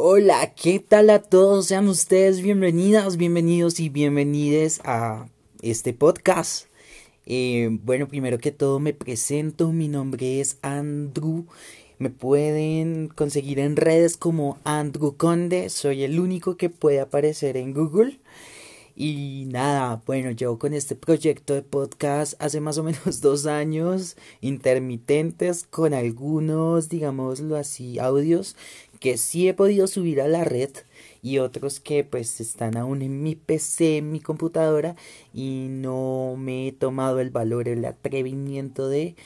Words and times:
Hola, 0.00 0.54
¿qué 0.54 0.78
tal 0.78 1.10
a 1.10 1.20
todos? 1.20 1.66
Sean 1.66 1.88
ustedes 1.88 2.40
bienvenidas, 2.40 3.16
bienvenidos 3.16 3.80
y 3.80 3.88
bienvenides 3.88 4.80
a 4.84 5.26
este 5.60 5.92
podcast. 5.92 6.66
Eh, 7.26 7.68
bueno, 7.82 8.06
primero 8.06 8.38
que 8.38 8.52
todo 8.52 8.78
me 8.78 8.94
presento, 8.94 9.72
mi 9.72 9.88
nombre 9.88 10.38
es 10.38 10.58
Andrew. 10.62 11.46
Me 11.98 12.10
pueden 12.10 13.08
conseguir 13.08 13.58
en 13.58 13.74
redes 13.74 14.16
como 14.16 14.60
Andrew 14.62 15.16
Conde, 15.16 15.68
soy 15.68 16.04
el 16.04 16.20
único 16.20 16.56
que 16.56 16.70
puede 16.70 17.00
aparecer 17.00 17.56
en 17.56 17.74
Google. 17.74 18.20
Y 19.00 19.44
nada, 19.46 20.02
bueno, 20.06 20.32
llevo 20.32 20.58
con 20.58 20.74
este 20.74 20.96
proyecto 20.96 21.54
de 21.54 21.62
podcast 21.62 22.34
hace 22.40 22.60
más 22.60 22.78
o 22.78 22.82
menos 22.82 23.20
dos 23.20 23.46
años, 23.46 24.16
intermitentes, 24.40 25.62
con 25.62 25.94
algunos, 25.94 26.88
digámoslo 26.88 27.54
así, 27.54 28.00
audios 28.00 28.56
que 28.98 29.16
sí 29.16 29.48
he 29.48 29.54
podido 29.54 29.86
subir 29.86 30.20
a 30.20 30.28
la 30.28 30.44
red 30.44 30.70
y 31.22 31.38
otros 31.38 31.80
que 31.80 32.04
pues 32.04 32.40
están 32.40 32.76
aún 32.76 33.02
en 33.02 33.22
mi 33.22 33.34
PC, 33.34 33.98
en 33.98 34.12
mi 34.12 34.20
computadora 34.20 34.96
y 35.32 35.66
no 35.70 36.34
me 36.36 36.68
he 36.68 36.72
tomado 36.72 37.20
el 37.20 37.30
valor, 37.30 37.68
el 37.68 37.84
atrevimiento 37.84 38.88
de 38.88 39.16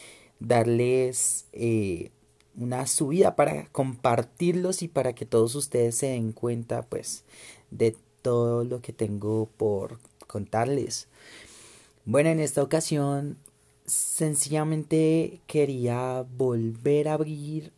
darles 0.40 1.46
eh, 1.52 2.10
una 2.56 2.86
subida 2.86 3.36
para 3.36 3.68
compartirlos 3.68 4.82
y 4.82 4.88
para 4.88 5.14
que 5.14 5.26
todos 5.26 5.54
ustedes 5.54 5.96
se 5.96 6.06
den 6.08 6.32
cuenta 6.32 6.82
pues 6.82 7.24
de 7.70 7.96
todo 8.22 8.64
lo 8.64 8.80
que 8.80 8.92
tengo 8.92 9.48
por 9.56 9.98
contarles. 10.26 11.08
Bueno, 12.04 12.30
en 12.30 12.40
esta 12.40 12.62
ocasión 12.62 13.38
sencillamente 13.86 15.40
quería 15.46 16.24
volver 16.36 17.08
a 17.08 17.14
abrir 17.14 17.72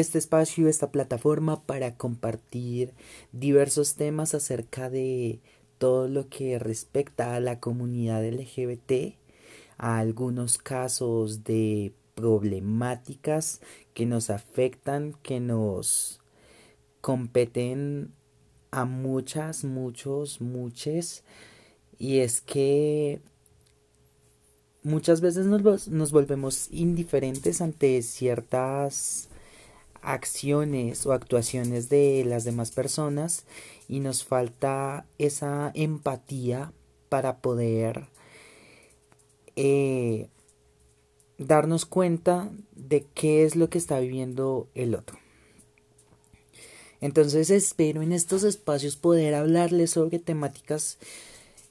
este 0.00 0.18
espacio, 0.18 0.68
esta 0.68 0.90
plataforma 0.90 1.62
para 1.62 1.96
compartir 1.96 2.92
diversos 3.32 3.96
temas 3.96 4.34
acerca 4.34 4.90
de 4.90 5.40
todo 5.78 6.08
lo 6.08 6.28
que 6.28 6.58
respecta 6.58 7.34
a 7.34 7.40
la 7.40 7.60
comunidad 7.60 8.24
LGBT, 8.24 9.16
a 9.76 9.98
algunos 9.98 10.58
casos 10.58 11.44
de 11.44 11.92
problemáticas 12.14 13.60
que 13.94 14.06
nos 14.06 14.30
afectan, 14.30 15.14
que 15.22 15.40
nos 15.40 16.20
competen 17.00 18.12
a 18.70 18.84
muchas, 18.84 19.64
muchos, 19.64 20.40
muchas. 20.40 21.24
Y 21.98 22.18
es 22.18 22.40
que 22.40 23.20
muchas 24.82 25.20
veces 25.20 25.46
nos, 25.46 25.88
nos 25.88 26.12
volvemos 26.12 26.68
indiferentes 26.70 27.60
ante 27.60 28.02
ciertas 28.02 29.27
acciones 30.02 31.06
o 31.06 31.12
actuaciones 31.12 31.88
de 31.88 32.24
las 32.26 32.44
demás 32.44 32.70
personas 32.70 33.44
y 33.88 34.00
nos 34.00 34.24
falta 34.24 35.06
esa 35.18 35.70
empatía 35.74 36.72
para 37.08 37.38
poder 37.38 38.06
eh, 39.56 40.28
darnos 41.38 41.86
cuenta 41.86 42.50
de 42.74 43.06
qué 43.14 43.44
es 43.44 43.56
lo 43.56 43.70
que 43.70 43.78
está 43.78 43.98
viviendo 44.00 44.68
el 44.74 44.94
otro. 44.94 45.18
Entonces 47.00 47.50
espero 47.50 48.02
en 48.02 48.12
estos 48.12 48.42
espacios 48.42 48.96
poder 48.96 49.34
hablarles 49.34 49.90
sobre 49.92 50.18
temáticas 50.18 50.98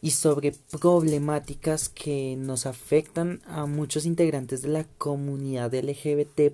y 0.02 0.12
sobre 0.12 0.54
problemáticas 0.80 1.90
que 1.90 2.36
nos 2.38 2.66
afectan 2.66 3.42
a 3.46 3.66
muchos 3.66 4.06
integrantes 4.06 4.62
de 4.62 4.70
la 4.70 4.86
comunidad 4.98 5.74
LGBT 5.74 6.52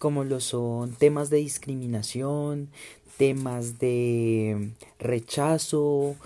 como 0.00 0.24
lo 0.24 0.40
son 0.40 0.94
temas 0.94 1.28
de 1.28 1.36
discriminación, 1.36 2.70
temas 3.18 3.78
de 3.78 4.72
rechazo, 4.98 6.16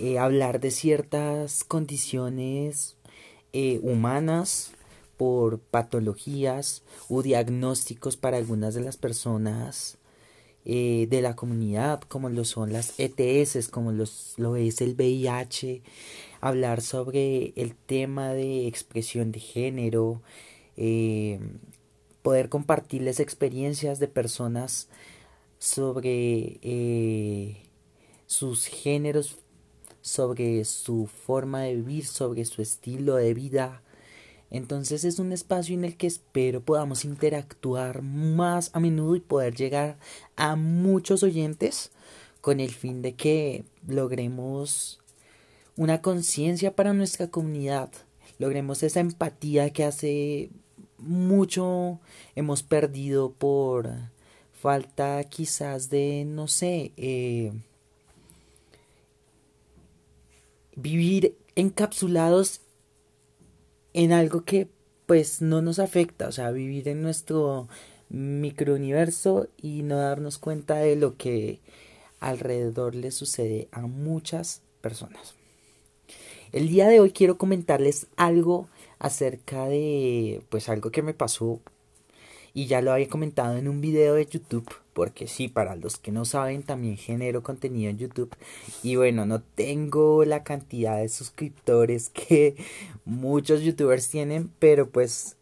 eh, 0.00 0.18
hablar 0.18 0.58
de 0.58 0.72
ciertas 0.72 1.62
condiciones 1.62 2.96
eh, 3.52 3.78
humanas 3.84 4.72
por 5.16 5.60
patologías 5.60 6.82
o 7.08 7.22
diagnósticos 7.22 8.16
para 8.16 8.36
algunas 8.36 8.74
de 8.74 8.80
las 8.80 8.96
personas 8.96 9.96
eh, 10.64 11.06
de 11.08 11.22
la 11.22 11.36
comunidad, 11.36 12.00
como 12.00 12.30
lo 12.30 12.44
son 12.44 12.72
las 12.72 12.98
ETS, 12.98 13.68
como 13.68 13.92
lo 13.92 14.56
es 14.56 14.80
el 14.80 14.94
VIH, 14.94 15.82
hablar 16.40 16.80
sobre 16.80 17.52
el 17.54 17.76
tema 17.76 18.34
de 18.34 18.66
expresión 18.66 19.30
de 19.30 19.38
género, 19.38 20.20
poder 22.22 22.48
compartirles 22.48 23.20
experiencias 23.20 23.98
de 23.98 24.08
personas 24.08 24.88
sobre 25.58 26.58
eh, 26.62 27.62
sus 28.26 28.66
géneros, 28.66 29.38
sobre 30.00 30.64
su 30.64 31.06
forma 31.06 31.62
de 31.62 31.76
vivir, 31.76 32.06
sobre 32.06 32.44
su 32.44 32.62
estilo 32.62 33.16
de 33.16 33.34
vida, 33.34 33.82
entonces 34.52 35.04
es 35.04 35.18
un 35.18 35.32
espacio 35.32 35.74
en 35.74 35.84
el 35.84 35.96
que 35.96 36.06
espero 36.06 36.60
podamos 36.60 37.06
interactuar 37.06 38.02
más 38.02 38.68
a 38.74 38.80
menudo 38.80 39.16
y 39.16 39.20
poder 39.20 39.54
llegar 39.54 39.98
a 40.36 40.56
muchos 40.56 41.22
oyentes 41.22 41.90
con 42.42 42.60
el 42.60 42.70
fin 42.70 43.00
de 43.00 43.14
que 43.14 43.64
logremos 43.88 45.00
una 45.74 46.02
conciencia 46.02 46.76
para 46.76 46.92
nuestra 46.92 47.28
comunidad, 47.28 47.90
logremos 48.38 48.82
esa 48.82 49.00
empatía 49.00 49.72
que 49.72 49.84
hace 49.84 50.50
mucho 51.02 52.00
hemos 52.34 52.62
perdido 52.62 53.32
por 53.32 53.90
falta 54.52 55.22
quizás 55.24 55.90
de, 55.90 56.24
no 56.26 56.48
sé, 56.48 56.92
eh, 56.96 57.52
vivir 60.76 61.36
encapsulados 61.56 62.60
en 63.92 64.12
algo 64.12 64.44
que 64.44 64.68
pues 65.06 65.42
no 65.42 65.60
nos 65.62 65.78
afecta, 65.78 66.28
o 66.28 66.32
sea, 66.32 66.50
vivir 66.50 66.88
en 66.88 67.02
nuestro 67.02 67.68
microuniverso 68.08 69.48
y 69.60 69.82
no 69.82 69.96
darnos 69.96 70.38
cuenta 70.38 70.76
de 70.76 70.96
lo 70.96 71.16
que 71.16 71.60
alrededor 72.20 72.94
le 72.94 73.10
sucede 73.10 73.68
a 73.72 73.82
muchas 73.82 74.62
personas. 74.80 75.34
El 76.52 76.68
día 76.68 76.86
de 76.86 77.00
hoy 77.00 77.10
quiero 77.10 77.38
comentarles 77.38 78.06
algo 78.16 78.68
acerca 79.02 79.66
de 79.66 80.42
pues 80.48 80.68
algo 80.68 80.92
que 80.92 81.02
me 81.02 81.12
pasó 81.12 81.60
y 82.54 82.66
ya 82.66 82.80
lo 82.82 82.92
había 82.92 83.08
comentado 83.08 83.56
en 83.56 83.66
un 83.66 83.80
video 83.80 84.14
de 84.14 84.26
YouTube, 84.26 84.70
porque 84.92 85.26
sí, 85.26 85.48
para 85.48 85.74
los 85.74 85.96
que 85.96 86.12
no 86.12 86.24
saben, 86.24 86.62
también 86.62 86.96
genero 86.96 87.42
contenido 87.42 87.90
en 87.90 87.98
YouTube. 87.98 88.36
Y 88.82 88.96
bueno, 88.96 89.24
no 89.26 89.40
tengo 89.40 90.24
la 90.24 90.44
cantidad 90.44 90.98
de 90.98 91.08
suscriptores 91.08 92.10
que 92.14 92.54
muchos 93.04 93.62
youtubers 93.62 94.08
tienen, 94.08 94.50
pero 94.58 94.88
pues 94.88 95.36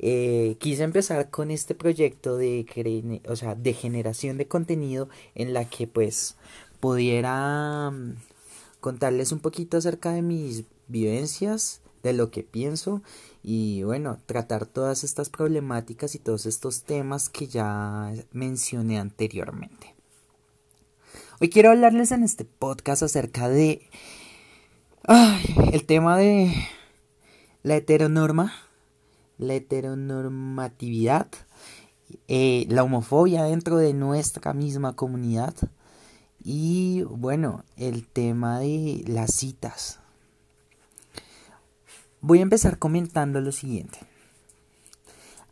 eh, 0.00 0.56
quise 0.58 0.82
empezar 0.82 1.30
con 1.30 1.50
este 1.50 1.74
proyecto 1.74 2.36
de, 2.36 3.20
o 3.28 3.36
sea, 3.36 3.54
de 3.54 3.74
generación 3.74 4.38
de 4.38 4.48
contenido 4.48 5.08
en 5.34 5.52
la 5.52 5.68
que 5.68 5.86
pues 5.86 6.36
pudiera 6.80 7.90
mm, 7.90 8.16
contarles 8.80 9.30
un 9.30 9.38
poquito 9.38 9.76
acerca 9.76 10.12
de 10.12 10.22
mis 10.22 10.64
vivencias 10.88 11.82
de 12.08 12.12
lo 12.14 12.30
que 12.30 12.42
pienso 12.42 13.02
y 13.42 13.82
bueno, 13.82 14.18
tratar 14.26 14.66
todas 14.66 15.04
estas 15.04 15.30
problemáticas 15.30 16.14
y 16.14 16.18
todos 16.18 16.46
estos 16.46 16.84
temas 16.84 17.28
que 17.28 17.46
ya 17.46 18.12
mencioné 18.32 18.98
anteriormente. 18.98 19.94
Hoy 21.40 21.50
quiero 21.50 21.70
hablarles 21.70 22.12
en 22.12 22.22
este 22.22 22.44
podcast 22.44 23.02
acerca 23.02 23.48
de 23.48 23.88
el 25.72 25.84
tema 25.84 26.16
de 26.16 26.54
la 27.62 27.76
heteronorma, 27.76 28.52
la 29.38 29.54
heteronormatividad, 29.54 31.26
eh, 32.28 32.66
la 32.68 32.84
homofobia 32.84 33.44
dentro 33.44 33.78
de 33.78 33.94
nuestra 33.94 34.52
misma 34.52 34.94
comunidad 34.94 35.54
y 36.42 37.02
bueno, 37.04 37.64
el 37.78 38.06
tema 38.06 38.60
de 38.60 39.02
las 39.06 39.34
citas, 39.34 40.00
Voy 42.26 42.38
a 42.38 42.42
empezar 42.42 42.78
comentando 42.78 43.42
lo 43.42 43.52
siguiente. 43.52 43.98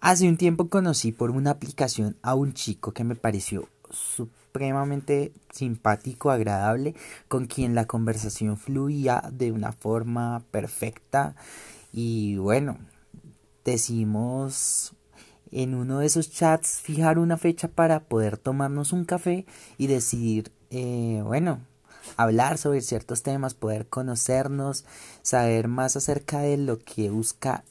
Hace 0.01 0.27
un 0.27 0.39
tiempo 0.39 0.71
conocí 0.71 1.13
por 1.13 1.31
una 1.31 1.51
aplicación 1.51 2.17
a 2.23 2.35
un 2.35 2.55
chico 2.55 2.93
que 2.93 3.05
me 3.05 3.15
pareció 3.15 3.69
supremamente 3.91 5.35
simpático, 5.53 6.31
agradable, 6.31 6.95
con 7.29 7.45
quien 7.45 7.75
la 7.75 7.85
conversación 7.85 8.57
fluía 8.57 9.23
de 9.31 9.53
una 9.53 9.73
forma 9.73 10.45
perfecta 10.51 11.37
y 11.93 12.39
bueno, 12.39 12.79
decidimos 13.67 14.95
en 15.51 15.75
uno 15.75 15.99
de 15.99 16.07
esos 16.07 16.31
chats 16.31 16.81
fijar 16.81 17.19
una 17.19 17.37
fecha 17.37 17.69
para 17.69 18.01
poder 18.01 18.39
tomarnos 18.39 18.95
un 18.95 19.05
café 19.05 19.45
y 19.77 19.89
decidir, 19.89 20.51
eh, 20.71 21.21
bueno, 21.23 21.61
hablar 22.17 22.59
sobre 22.59 22.81
ciertos 22.81 23.23
temas, 23.23 23.55
poder 23.55 23.89
conocernos, 23.89 24.85
saber 25.23 25.69
más 25.69 25.97
acerca 25.97 26.41
de 26.41 26.57
lo 26.57 26.79
que 26.79 27.11
busca 27.11 27.65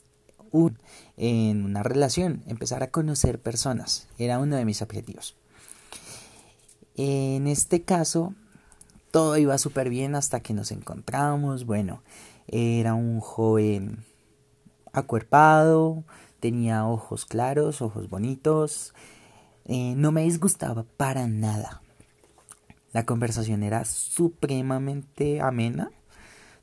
un 0.50 0.78
en 1.16 1.64
una 1.64 1.82
relación, 1.82 2.42
empezar 2.46 2.82
a 2.82 2.90
conocer 2.90 3.40
personas, 3.40 4.08
era 4.18 4.38
uno 4.38 4.56
de 4.56 4.64
mis 4.64 4.82
objetivos. 4.82 5.36
En 6.94 7.46
este 7.46 7.82
caso, 7.82 8.34
todo 9.10 9.36
iba 9.36 9.56
súper 9.58 9.88
bien 9.88 10.14
hasta 10.14 10.40
que 10.40 10.54
nos 10.54 10.72
encontramos. 10.72 11.64
Bueno, 11.64 12.02
era 12.48 12.94
un 12.94 13.20
joven 13.20 14.04
acuerpado, 14.92 16.04
tenía 16.40 16.86
ojos 16.86 17.24
claros, 17.24 17.82
ojos 17.82 18.08
bonitos. 18.08 18.94
Eh, 19.64 19.94
no 19.96 20.12
me 20.12 20.22
disgustaba 20.22 20.84
para 20.96 21.26
nada. 21.28 21.82
La 22.92 23.06
conversación 23.06 23.62
era 23.62 23.84
supremamente 23.84 25.40
amena. 25.40 25.90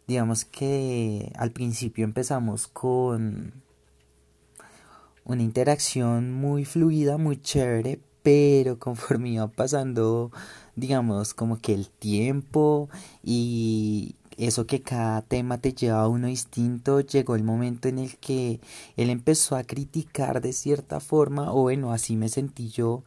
Digamos 0.07 0.45
que 0.45 1.31
al 1.35 1.51
principio 1.51 2.03
empezamos 2.03 2.67
con 2.67 3.53
una 5.23 5.43
interacción 5.43 6.31
muy 6.31 6.65
fluida, 6.65 7.17
muy 7.17 7.41
chévere, 7.41 7.99
pero 8.23 8.79
conforme 8.79 9.29
iba 9.29 9.47
pasando, 9.47 10.31
digamos, 10.75 11.33
como 11.33 11.59
que 11.59 11.73
el 11.73 11.89
tiempo 11.89 12.89
y 13.23 14.15
eso 14.37 14.65
que 14.65 14.81
cada 14.81 15.21
tema 15.21 15.57
te 15.57 15.73
lleva 15.73 16.01
a 16.01 16.07
uno 16.07 16.27
distinto, 16.27 17.01
llegó 17.01 17.35
el 17.35 17.43
momento 17.43 17.87
en 17.87 17.99
el 17.99 18.17
que 18.17 18.59
él 18.95 19.09
empezó 19.09 19.55
a 19.55 19.63
criticar 19.63 20.41
de 20.41 20.53
cierta 20.53 20.99
forma, 20.99 21.51
o 21.53 21.63
bueno, 21.63 21.91
así 21.91 22.15
me 22.15 22.29
sentí 22.29 22.69
yo, 22.69 23.03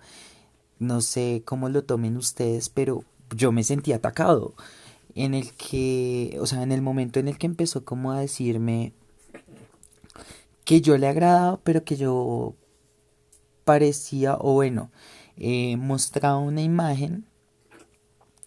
no 0.79 1.01
sé 1.01 1.43
cómo 1.45 1.69
lo 1.69 1.85
tomen 1.85 2.17
ustedes, 2.17 2.69
pero 2.69 3.05
yo 3.34 3.52
me 3.52 3.64
sentí 3.64 3.93
atacado, 3.93 4.55
en 5.14 5.34
el 5.34 5.52
que, 5.52 6.38
o 6.40 6.46
sea, 6.46 6.62
en 6.62 6.73
el 6.73 6.82
momento 6.82 7.20
en 7.20 7.29
el 7.29 7.38
que 7.38 7.46
empezó 7.46 7.84
como 7.84 8.12
a 8.12 8.20
decirme 8.20 8.93
que 10.64 10.81
yo 10.81 10.96
le 10.96 11.08
agradaba, 11.08 11.61
pero 11.62 11.84
que 11.84 11.96
yo 11.96 12.55
parecía, 13.64 14.37
o 14.38 14.55
bueno, 14.55 14.90
eh, 15.37 15.76
mostraba 15.76 16.38
una 16.38 16.62
imagen 16.62 17.26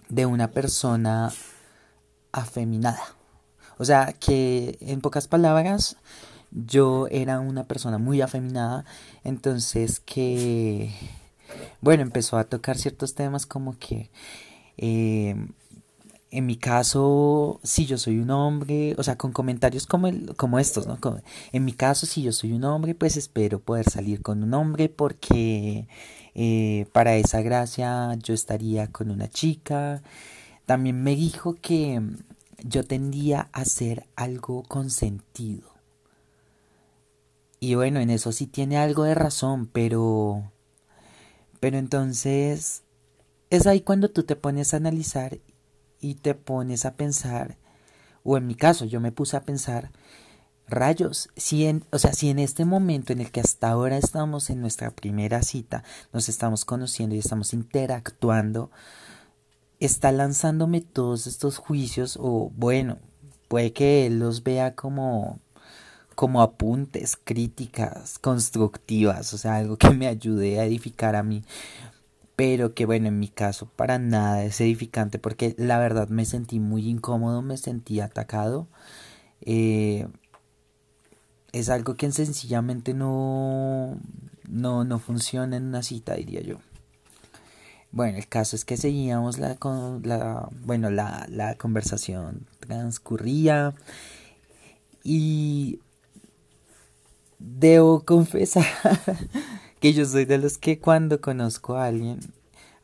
de 0.10 0.26
una 0.26 0.52
persona 0.52 1.32
afeminada. 2.32 3.16
O 3.78 3.86
sea, 3.86 4.14
que 4.14 4.78
en 4.82 5.02
pocas 5.02 5.28
palabras, 5.28 5.98
yo 6.52 7.08
era 7.12 7.40
una 7.40 7.66
persona 7.66 7.98
muy 7.98 8.22
afeminada, 8.22 8.86
entonces 9.24 10.00
que, 10.00 10.94
bueno, 11.82 12.04
empezó 12.04 12.38
a 12.38 12.46
tocar 12.46 12.78
ciertos 12.78 13.16
temas 13.16 13.46
como 13.46 13.78
que, 13.78 14.10
eh, 14.78 15.36
en 16.32 16.46
mi 16.46 16.58
caso, 16.58 17.62
si 17.64 17.86
yo 17.86 17.98
soy 17.98 18.20
un 18.20 18.30
hombre, 18.30 18.94
o 18.98 19.04
sea, 19.04 19.18
con 19.18 19.32
comentarios 19.32 19.88
como, 19.88 20.10
como 20.36 20.60
estos, 20.60 20.86
¿no? 20.86 21.00
en 21.54 21.66
mi 21.66 21.72
caso, 21.72 22.06
si 22.06 22.24
yo 22.24 22.34
soy 22.34 22.52
un 22.52 22.66
hombre, 22.66 22.94
pues 22.94 23.16
espero 23.16 23.60
poder 23.60 23.90
salir 23.90 24.22
con 24.22 24.44
un 24.44 24.54
hombre 24.54 24.90
porque 24.90 25.88
eh, 26.34 26.88
para 26.92 27.16
esa 27.16 27.42
gracia 27.42 28.16
yo 28.16 28.34
estaría 28.34 28.88
con 28.88 29.12
una 29.12 29.30
chica. 29.30 30.02
También 30.66 31.02
me 31.02 31.16
dijo 31.16 31.56
que 31.62 32.02
yo 32.64 32.84
tendía 32.84 33.50
a 33.54 33.62
hacer 33.62 34.06
algo 34.18 34.64
con 34.64 34.90
sentido. 34.90 35.70
Y 37.62 37.76
bueno, 37.76 38.02
en 38.02 38.10
eso 38.10 38.34
sí 38.34 38.46
tiene 38.48 38.78
algo 38.78 39.04
de 39.04 39.16
razón, 39.16 39.68
pero... 39.68 40.52
Pero 41.62 41.78
entonces 41.78 42.84
es 43.56 43.68
ahí 43.68 43.82
cuando 43.82 44.10
tú 44.10 44.24
te 44.24 44.36
pones 44.36 44.74
a 44.74 44.78
analizar 44.78 45.40
y 46.00 46.16
te 46.16 46.36
pones 46.36 46.86
a 46.86 46.96
pensar, 46.96 47.58
o 48.24 48.38
en 48.38 48.48
mi 48.48 48.56
caso 48.56 48.86
yo 48.86 49.00
me 49.00 49.12
puse 49.12 49.38
a 49.38 49.44
pensar, 49.44 49.92
rayos, 50.68 51.30
si 51.36 51.66
en, 51.66 51.84
o 51.92 52.00
sea, 52.00 52.14
si 52.14 52.30
en 52.30 52.40
este 52.40 52.66
momento 52.66 53.14
en 53.14 53.22
el 53.22 53.32
que 53.32 53.42
hasta 53.42 53.70
ahora 53.70 53.98
estamos 53.98 54.50
en 54.50 54.62
nuestra 54.62 54.92
primera 54.92 55.42
cita, 55.44 55.84
nos 56.12 56.30
estamos 56.30 56.66
conociendo 56.66 57.16
y 57.16 57.20
estamos 57.20 57.54
interactuando, 57.54 58.72
está 59.80 60.12
lanzándome 60.12 60.82
todos 60.82 61.28
estos 61.28 61.58
juicios, 61.58 62.18
o 62.20 62.52
bueno, 62.56 62.98
puede 63.48 63.74
que 63.74 64.08
él 64.08 64.20
los 64.20 64.44
vea 64.44 64.76
como 64.76 65.40
como 66.16 66.42
apuntes, 66.42 67.18
críticas 67.22 68.20
constructivas, 68.20 69.34
o 69.34 69.38
sea, 69.38 69.58
algo 69.58 69.76
que 69.76 69.90
me 69.90 70.08
ayude 70.08 70.62
a 70.62 70.64
edificar 70.66 71.14
a 71.14 71.24
mí 71.24 71.44
pero 72.36 72.74
que 72.74 72.86
bueno, 72.86 73.08
en 73.08 73.20
mi 73.20 73.30
caso 73.30 73.68
para 73.76 74.00
nada 74.00 74.44
es 74.44 74.60
edificante 74.62 75.20
porque 75.20 75.56
la 75.58 75.80
verdad 75.80 76.10
me 76.10 76.26
sentí 76.26 76.60
muy 76.60 76.90
incómodo, 76.90 77.42
me 77.42 77.58
sentí 77.58 78.00
atacado. 78.00 78.68
Eh, 79.42 80.08
es 81.54 81.70
algo 81.70 81.96
que 81.96 82.12
sencillamente 82.12 82.94
no, 82.94 83.98
no, 84.50 84.84
no 84.84 85.00
funciona 85.00 85.56
en 85.58 85.66
una 85.66 85.84
cita, 85.84 86.16
diría 86.16 86.42
yo. 86.42 86.60
Bueno, 87.92 88.18
el 88.18 88.28
caso 88.28 88.58
es 88.58 88.66
que 88.66 88.76
seguíamos 88.76 89.40
la, 89.40 89.58
la 90.04 90.50
bueno, 90.66 90.90
la, 90.90 91.26
la 91.30 91.56
conversación 91.56 92.46
transcurría 92.60 93.74
y 95.02 95.80
debo 97.40 98.02
confesar 98.06 98.66
que 99.80 99.94
yo 99.94 100.06
soy 100.06 100.26
de 100.26 100.38
los 100.38 100.58
que 100.58 100.80
cuando 100.80 101.22
conozco 101.22 101.76
a 101.76 101.86
alguien, 101.86 102.20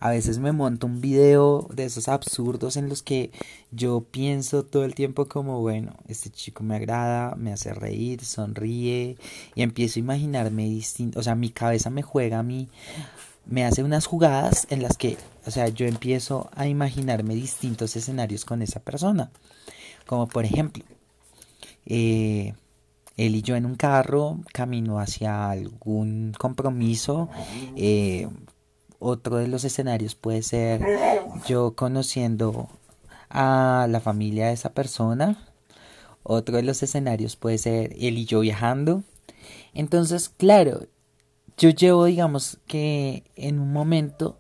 a 0.01 0.09
veces 0.09 0.39
me 0.39 0.51
monto 0.51 0.87
un 0.87 0.99
video 0.99 1.67
de 1.71 1.85
esos 1.85 2.07
absurdos 2.07 2.75
en 2.75 2.89
los 2.89 3.03
que 3.03 3.31
yo 3.69 4.01
pienso 4.01 4.63
todo 4.63 4.83
el 4.83 4.95
tiempo 4.95 5.27
como, 5.27 5.61
bueno, 5.61 5.93
este 6.07 6.31
chico 6.31 6.63
me 6.63 6.75
agrada, 6.75 7.35
me 7.35 7.53
hace 7.53 7.71
reír, 7.71 8.25
sonríe 8.25 9.15
y 9.53 9.61
empiezo 9.61 9.99
a 9.99 10.01
imaginarme 10.01 10.65
distinto, 10.65 11.19
o 11.19 11.23
sea, 11.23 11.35
mi 11.35 11.51
cabeza 11.51 11.91
me 11.91 12.01
juega 12.01 12.39
a 12.39 12.43
mí, 12.43 12.67
me 13.45 13.63
hace 13.63 13.83
unas 13.83 14.07
jugadas 14.07 14.65
en 14.71 14.81
las 14.81 14.97
que, 14.97 15.17
o 15.45 15.51
sea, 15.51 15.67
yo 15.67 15.85
empiezo 15.85 16.49
a 16.55 16.67
imaginarme 16.67 17.35
distintos 17.35 17.95
escenarios 17.95 18.43
con 18.43 18.63
esa 18.63 18.79
persona. 18.79 19.29
Como 20.07 20.27
por 20.27 20.45
ejemplo, 20.45 20.83
eh, 21.85 22.55
él 23.25 23.35
y 23.35 23.41
yo 23.41 23.55
en 23.55 23.65
un 23.65 23.75
carro, 23.75 24.39
camino 24.53 24.99
hacia 24.99 25.49
algún 25.49 26.33
compromiso. 26.37 27.29
Eh, 27.75 28.27
otro 28.99 29.37
de 29.37 29.47
los 29.47 29.63
escenarios 29.63 30.15
puede 30.15 30.41
ser 30.41 30.85
yo 31.47 31.75
conociendo 31.75 32.69
a 33.29 33.87
la 33.89 33.99
familia 33.99 34.47
de 34.47 34.53
esa 34.53 34.73
persona. 34.73 35.37
Otro 36.23 36.57
de 36.57 36.63
los 36.63 36.83
escenarios 36.83 37.35
puede 37.35 37.57
ser 37.57 37.93
él 37.99 38.17
y 38.17 38.25
yo 38.25 38.41
viajando. 38.41 39.03
Entonces, 39.73 40.29
claro, 40.29 40.87
yo 41.57 41.69
llevo, 41.69 42.05
digamos 42.05 42.59
que 42.67 43.23
en 43.35 43.59
un 43.59 43.71
momento 43.71 44.39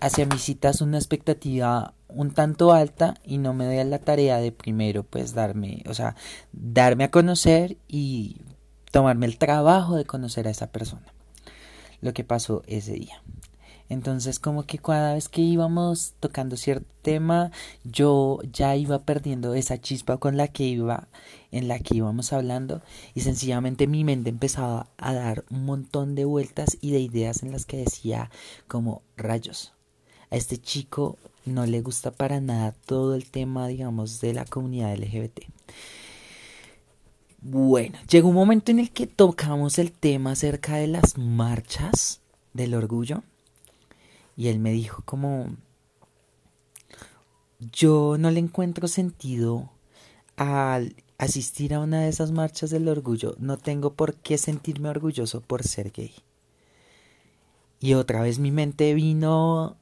hacia 0.00 0.26
mis 0.26 0.42
citas 0.42 0.80
una 0.80 0.98
expectativa 0.98 1.94
un 2.14 2.32
tanto 2.32 2.72
alta 2.72 3.14
y 3.24 3.38
no 3.38 3.54
me 3.54 3.66
doy 3.66 3.82
la 3.84 3.98
tarea 3.98 4.38
de 4.38 4.52
primero 4.52 5.02
pues 5.02 5.34
darme, 5.34 5.82
o 5.88 5.94
sea, 5.94 6.16
darme 6.52 7.04
a 7.04 7.10
conocer 7.10 7.76
y 7.88 8.36
tomarme 8.90 9.26
el 9.26 9.38
trabajo 9.38 9.96
de 9.96 10.04
conocer 10.04 10.46
a 10.46 10.50
esa 10.50 10.68
persona. 10.68 11.12
Lo 12.00 12.12
que 12.12 12.24
pasó 12.24 12.62
ese 12.66 12.92
día. 12.94 13.22
Entonces 13.88 14.38
como 14.38 14.62
que 14.62 14.78
cada 14.78 15.12
vez 15.14 15.28
que 15.28 15.42
íbamos 15.42 16.14
tocando 16.18 16.56
cierto 16.56 16.86
tema, 17.02 17.50
yo 17.84 18.38
ya 18.50 18.74
iba 18.74 19.00
perdiendo 19.00 19.54
esa 19.54 19.78
chispa 19.78 20.16
con 20.16 20.38
la 20.38 20.48
que 20.48 20.64
iba, 20.64 21.08
en 21.50 21.68
la 21.68 21.78
que 21.78 21.96
íbamos 21.96 22.32
hablando, 22.32 22.80
y 23.14 23.20
sencillamente 23.20 23.86
mi 23.86 24.02
mente 24.02 24.30
empezaba 24.30 24.88
a 24.96 25.12
dar 25.12 25.44
un 25.50 25.66
montón 25.66 26.14
de 26.14 26.24
vueltas 26.24 26.78
y 26.80 26.92
de 26.92 27.00
ideas 27.00 27.42
en 27.42 27.52
las 27.52 27.66
que 27.66 27.78
decía 27.78 28.30
como 28.66 29.02
rayos. 29.16 29.74
A 30.30 30.36
este 30.36 30.56
chico 30.56 31.18
no 31.44 31.66
le 31.66 31.80
gusta 31.80 32.10
para 32.10 32.40
nada 32.40 32.72
todo 32.86 33.14
el 33.14 33.30
tema, 33.30 33.68
digamos, 33.68 34.20
de 34.20 34.34
la 34.34 34.44
comunidad 34.44 34.96
LGBT. 34.96 35.40
Bueno, 37.40 37.98
llegó 38.08 38.28
un 38.28 38.36
momento 38.36 38.70
en 38.70 38.78
el 38.78 38.92
que 38.92 39.06
tocamos 39.06 39.78
el 39.78 39.90
tema 39.90 40.32
acerca 40.32 40.76
de 40.76 40.86
las 40.86 41.18
marchas 41.18 42.20
del 42.54 42.74
orgullo 42.74 43.22
y 44.36 44.48
él 44.48 44.60
me 44.60 44.72
dijo 44.72 45.02
como 45.04 45.56
yo 47.72 48.16
no 48.18 48.30
le 48.30 48.38
encuentro 48.38 48.86
sentido 48.88 49.70
al 50.36 50.94
asistir 51.18 51.74
a 51.74 51.80
una 51.80 52.02
de 52.02 52.08
esas 52.08 52.32
marchas 52.32 52.70
del 52.70 52.88
orgullo, 52.88 53.36
no 53.38 53.56
tengo 53.56 53.94
por 53.94 54.14
qué 54.14 54.38
sentirme 54.38 54.88
orgulloso 54.88 55.40
por 55.40 55.62
ser 55.62 55.92
gay. 55.92 56.12
Y 57.80 57.94
otra 57.94 58.22
vez 58.22 58.38
mi 58.38 58.50
mente 58.50 58.94
vino 58.94 59.76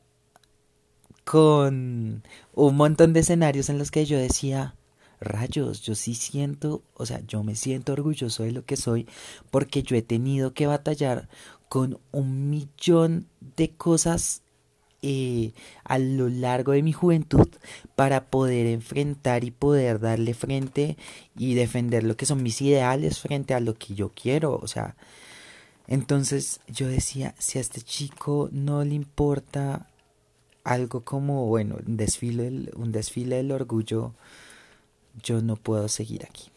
con 1.30 2.24
un 2.54 2.76
montón 2.76 3.12
de 3.12 3.20
escenarios 3.20 3.68
en 3.68 3.78
los 3.78 3.92
que 3.92 4.04
yo 4.04 4.18
decía, 4.18 4.74
rayos, 5.20 5.80
yo 5.80 5.94
sí 5.94 6.16
siento, 6.16 6.82
o 6.94 7.06
sea, 7.06 7.20
yo 7.24 7.44
me 7.44 7.54
siento 7.54 7.92
orgulloso 7.92 8.42
de 8.42 8.50
lo 8.50 8.64
que 8.64 8.76
soy 8.76 9.06
porque 9.52 9.84
yo 9.84 9.94
he 9.94 10.02
tenido 10.02 10.54
que 10.54 10.66
batallar 10.66 11.28
con 11.68 12.00
un 12.10 12.50
millón 12.50 13.28
de 13.56 13.70
cosas 13.70 14.42
eh, 15.02 15.52
a 15.84 16.00
lo 16.00 16.28
largo 16.28 16.72
de 16.72 16.82
mi 16.82 16.92
juventud 16.92 17.46
para 17.94 18.24
poder 18.24 18.66
enfrentar 18.66 19.44
y 19.44 19.52
poder 19.52 20.00
darle 20.00 20.34
frente 20.34 20.96
y 21.38 21.54
defender 21.54 22.02
lo 22.02 22.16
que 22.16 22.26
son 22.26 22.42
mis 22.42 22.60
ideales 22.60 23.20
frente 23.20 23.54
a 23.54 23.60
lo 23.60 23.74
que 23.74 23.94
yo 23.94 24.10
quiero, 24.20 24.58
o 24.60 24.66
sea, 24.66 24.96
entonces 25.86 26.58
yo 26.66 26.88
decía, 26.88 27.36
si 27.38 27.58
a 27.58 27.60
este 27.60 27.82
chico 27.82 28.48
no 28.50 28.82
le 28.82 28.96
importa 28.96 29.89
algo 30.64 31.02
como, 31.02 31.46
bueno, 31.46 31.78
un 31.86 31.96
desfile, 31.96 32.70
un 32.76 32.92
desfile 32.92 33.36
del 33.36 33.52
orgullo, 33.52 34.12
yo 35.22 35.42
no 35.42 35.56
puedo 35.56 35.88
seguir 35.88 36.24
aquí. 36.24 36.50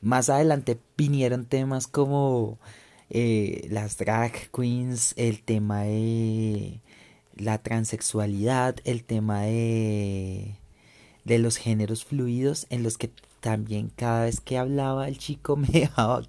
Más 0.00 0.28
adelante 0.28 0.78
vinieron 0.96 1.46
temas 1.46 1.86
como 1.86 2.58
eh, 3.10 3.66
las 3.70 3.96
drag 3.98 4.50
queens, 4.50 5.14
el 5.16 5.42
tema 5.42 5.82
de 5.82 6.80
la 7.36 7.58
transexualidad, 7.58 8.76
el 8.84 9.04
tema 9.04 9.42
de, 9.42 10.54
de 11.24 11.38
los 11.38 11.56
géneros 11.56 12.04
fluidos, 12.04 12.66
en 12.70 12.82
los 12.82 12.98
que 12.98 13.10
también 13.40 13.90
cada 13.94 14.24
vez 14.24 14.40
que 14.40 14.58
hablaba 14.58 15.08
el 15.08 15.18
chico 15.18 15.56
me 15.56 15.68
dejaba 15.68 16.22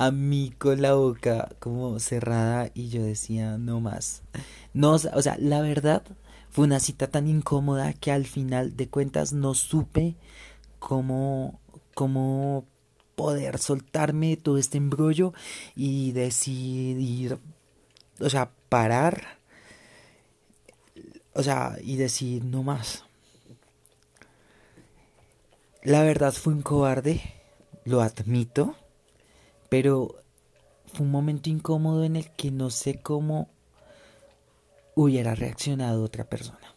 a 0.00 0.10
mí 0.10 0.50
con 0.56 0.80
la 0.80 0.94
boca 0.94 1.50
como 1.58 1.98
cerrada 2.00 2.70
y 2.72 2.88
yo 2.88 3.02
decía 3.02 3.58
no 3.58 3.80
más. 3.80 4.22
No, 4.72 4.92
o 4.92 4.98
sea, 5.22 5.36
la 5.38 5.60
verdad 5.60 6.02
fue 6.48 6.64
una 6.64 6.80
cita 6.80 7.08
tan 7.08 7.28
incómoda 7.28 7.92
que 7.92 8.10
al 8.10 8.24
final 8.24 8.78
de 8.78 8.88
cuentas 8.88 9.34
no 9.34 9.52
supe 9.52 10.16
cómo, 10.78 11.60
cómo 11.94 12.64
poder 13.14 13.58
soltarme 13.58 14.38
todo 14.38 14.56
este 14.56 14.78
embrollo 14.78 15.34
y 15.76 16.12
decidir, 16.12 17.38
o 18.20 18.30
sea, 18.30 18.52
parar, 18.70 19.38
o 21.34 21.42
sea, 21.42 21.76
y 21.82 21.96
decir 21.96 22.42
no 22.42 22.62
más. 22.62 23.04
La 25.82 26.02
verdad 26.04 26.32
fue 26.32 26.54
un 26.54 26.62
cobarde, 26.62 27.20
lo 27.84 28.00
admito, 28.00 28.76
pero 29.70 30.16
fue 30.92 31.06
un 31.06 31.12
momento 31.12 31.48
incómodo 31.48 32.04
en 32.04 32.16
el 32.16 32.30
que 32.32 32.50
no 32.50 32.68
sé 32.68 33.00
cómo 33.00 33.48
hubiera 34.94 35.34
reaccionado 35.34 36.04
otra 36.04 36.24
persona. 36.24 36.74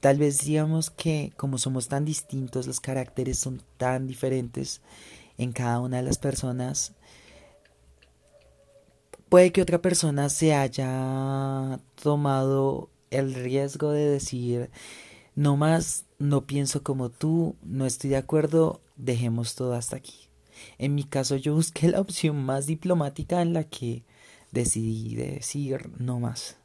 Tal 0.00 0.18
vez 0.18 0.44
digamos 0.44 0.90
que 0.90 1.32
como 1.36 1.56
somos 1.56 1.88
tan 1.88 2.04
distintos, 2.04 2.66
los 2.66 2.80
caracteres 2.80 3.38
son 3.38 3.62
tan 3.78 4.06
diferentes 4.06 4.82
en 5.38 5.52
cada 5.52 5.80
una 5.80 5.98
de 5.98 6.02
las 6.02 6.18
personas, 6.18 6.92
puede 9.28 9.52
que 9.52 9.62
otra 9.62 9.80
persona 9.80 10.28
se 10.28 10.54
haya 10.54 11.80
tomado 12.02 12.90
el 13.10 13.34
riesgo 13.34 13.92
de 13.92 14.06
decir, 14.06 14.70
no 15.34 15.56
más, 15.56 16.04
no 16.18 16.46
pienso 16.46 16.82
como 16.82 17.10
tú, 17.10 17.56
no 17.62 17.86
estoy 17.86 18.10
de 18.10 18.16
acuerdo, 18.16 18.80
dejemos 18.96 19.54
todo 19.54 19.74
hasta 19.74 19.96
aquí. 19.96 20.29
En 20.78 20.94
mi 20.94 21.04
caso 21.04 21.36
yo 21.36 21.54
busqué 21.54 21.88
la 21.88 22.00
opción 22.00 22.44
más 22.44 22.66
diplomática 22.66 23.42
en 23.42 23.52
la 23.52 23.64
que 23.64 24.04
decidí 24.52 25.14
decir 25.14 25.90
no 25.98 26.20
más. 26.20 26.56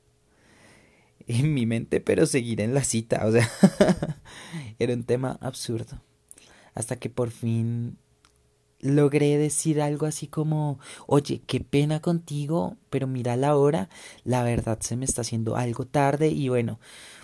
En 1.27 1.53
mi 1.53 1.65
mente, 1.65 2.01
pero 2.01 2.25
seguir 2.25 2.61
en 2.61 2.73
la 2.73 2.83
cita, 2.83 3.25
o 3.25 3.31
sea, 3.31 3.49
era 4.79 4.93
un 4.93 5.03
tema 5.03 5.37
absurdo. 5.41 6.01
Hasta 6.75 6.97
que 6.97 7.09
por 7.09 7.31
fin 7.31 7.97
logré 8.79 9.37
decir 9.37 9.81
algo 9.81 10.05
así 10.05 10.27
como, 10.27 10.79
oye, 11.07 11.41
qué 11.47 11.61
pena 11.61 11.99
contigo, 12.01 12.77
pero 12.89 13.07
mira 13.07 13.35
la 13.35 13.55
hora, 13.55 13.89
la 14.23 14.43
verdad 14.43 14.79
se 14.81 14.95
me 14.95 15.05
está 15.05 15.21
haciendo 15.21 15.55
algo 15.55 15.85
tarde 15.85 16.27
y 16.27 16.49
bueno, 16.49 16.79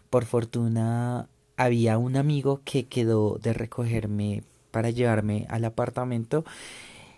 por 0.09 0.25
fortuna 0.25 1.29
había 1.57 1.97
un 1.97 2.15
amigo 2.15 2.61
que 2.65 2.87
quedó 2.87 3.37
de 3.37 3.53
recogerme 3.53 4.43
para 4.71 4.89
llevarme 4.89 5.45
al 5.49 5.65
apartamento 5.65 6.45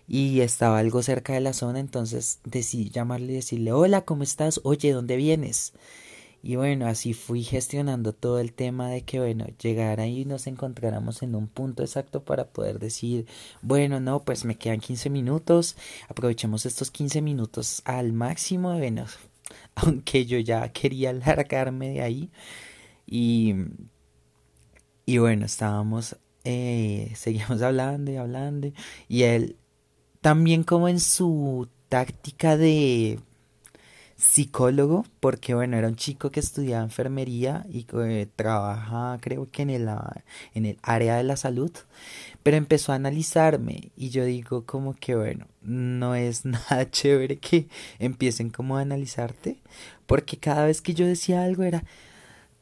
y 0.08 0.42
estaba 0.42 0.80
algo 0.80 1.02
cerca 1.02 1.34
de 1.34 1.42
la 1.42 1.54
zona, 1.54 1.80
entonces 1.80 2.40
decidí 2.44 2.90
llamarle 2.90 3.34
y 3.34 3.36
decirle, 3.36 3.72
hola, 3.72 4.02
¿cómo 4.02 4.24
estás? 4.24 4.60
Oye, 4.64 4.92
¿dónde 4.92 5.16
vienes? 5.16 5.74
Y 6.46 6.58
bueno, 6.58 6.88
así 6.88 7.14
fui 7.14 7.42
gestionando 7.42 8.12
todo 8.12 8.40
el 8.40 8.52
tema 8.52 8.90
de 8.90 9.04
que, 9.04 9.18
bueno, 9.20 9.48
llegara 9.62 10.08
y 10.08 10.26
nos 10.26 10.46
encontráramos 10.46 11.24
en 11.24 11.36
un 11.36 11.48
punto 11.48 11.84
exacto 11.84 12.24
para 12.26 12.50
poder 12.50 12.80
decir, 12.80 13.28
bueno, 13.62 14.02
no, 14.02 14.24
pues 14.24 14.44
me 14.44 14.58
quedan 14.58 14.82
15 14.82 15.10
minutos, 15.10 15.78
aprovechemos 16.10 16.66
estos 16.66 16.92
15 16.92 17.22
minutos 17.22 17.82
al 17.86 18.12
máximo, 18.12 18.78
bueno, 18.78 19.06
aunque 19.76 20.26
yo 20.26 20.38
ya 20.38 20.68
quería 20.74 21.14
largarme 21.14 21.90
de 21.90 22.02
ahí. 22.02 22.30
Y, 23.08 23.56
y 25.06 25.18
bueno, 25.20 25.46
estábamos, 25.46 26.18
eh, 26.44 27.12
seguíamos 27.16 27.62
hablando 27.62 28.12
y 28.12 28.18
hablando, 28.18 28.72
y 29.08 29.24
él 29.24 29.58
también 30.22 30.64
como 30.64 30.88
en 30.88 31.00
su 31.00 31.68
táctica 31.90 32.58
de 32.58 33.20
psicólogo, 34.16 35.06
porque 35.20 35.54
bueno, 35.54 35.78
era 35.78 35.88
un 35.88 35.96
chico 35.96 36.32
que 36.32 36.40
estudiaba 36.40 36.84
enfermería 36.84 37.66
y 37.70 37.84
que 37.84 38.28
trabaja 38.36 39.18
creo 39.22 39.50
que 39.52 39.64
en 39.64 39.70
el, 39.70 39.90
ah, 39.90 40.24
en 40.54 40.66
el 40.66 40.78
área 40.82 41.18
de 41.18 41.24
la 41.24 41.36
salud, 41.36 41.72
pero 42.42 42.58
empezó 42.58 42.92
a 42.94 42.96
analizarme 42.96 43.92
y 43.98 44.10
yo 44.10 44.24
digo 44.24 44.66
como 44.66 44.94
que 44.94 45.16
bueno, 45.16 45.48
no 45.62 46.16
es 46.16 46.46
nada 46.46 46.90
chévere 46.90 47.38
que 47.38 47.68
empiecen 48.00 48.50
como 48.50 48.78
a 48.78 48.82
analizarte, 48.82 49.58
porque 50.06 50.38
cada 50.38 50.66
vez 50.66 50.82
que 50.82 50.94
yo 50.94 51.06
decía 51.06 51.44
algo 51.44 51.64
era 51.64 51.84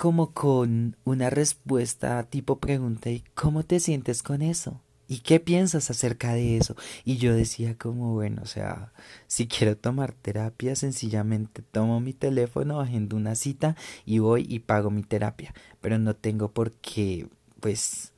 como 0.01 0.33
con 0.33 0.97
una 1.03 1.29
respuesta 1.29 2.23
tipo 2.23 2.57
pregunta 2.57 3.11
y 3.11 3.23
¿cómo 3.35 3.61
te 3.61 3.79
sientes 3.79 4.23
con 4.23 4.41
eso? 4.41 4.81
¿Y 5.07 5.19
qué 5.19 5.39
piensas 5.39 5.91
acerca 5.91 6.33
de 6.33 6.57
eso? 6.57 6.75
Y 7.05 7.17
yo 7.17 7.35
decía 7.35 7.77
como, 7.77 8.15
bueno, 8.15 8.41
o 8.41 8.47
sea, 8.47 8.93
si 9.27 9.45
quiero 9.45 9.77
tomar 9.77 10.13
terapia, 10.13 10.75
sencillamente 10.75 11.61
tomo 11.61 11.99
mi 11.99 12.13
teléfono, 12.13 12.81
agendo 12.81 13.15
una 13.15 13.35
cita 13.35 13.75
y 14.03 14.17
voy 14.17 14.43
y 14.49 14.61
pago 14.61 14.89
mi 14.89 15.03
terapia. 15.03 15.53
Pero 15.81 15.99
no 15.99 16.15
tengo 16.15 16.49
por 16.49 16.71
qué, 16.71 17.27
pues, 17.59 18.11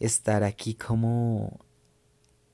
estar 0.00 0.44
aquí 0.44 0.72
como 0.72 1.60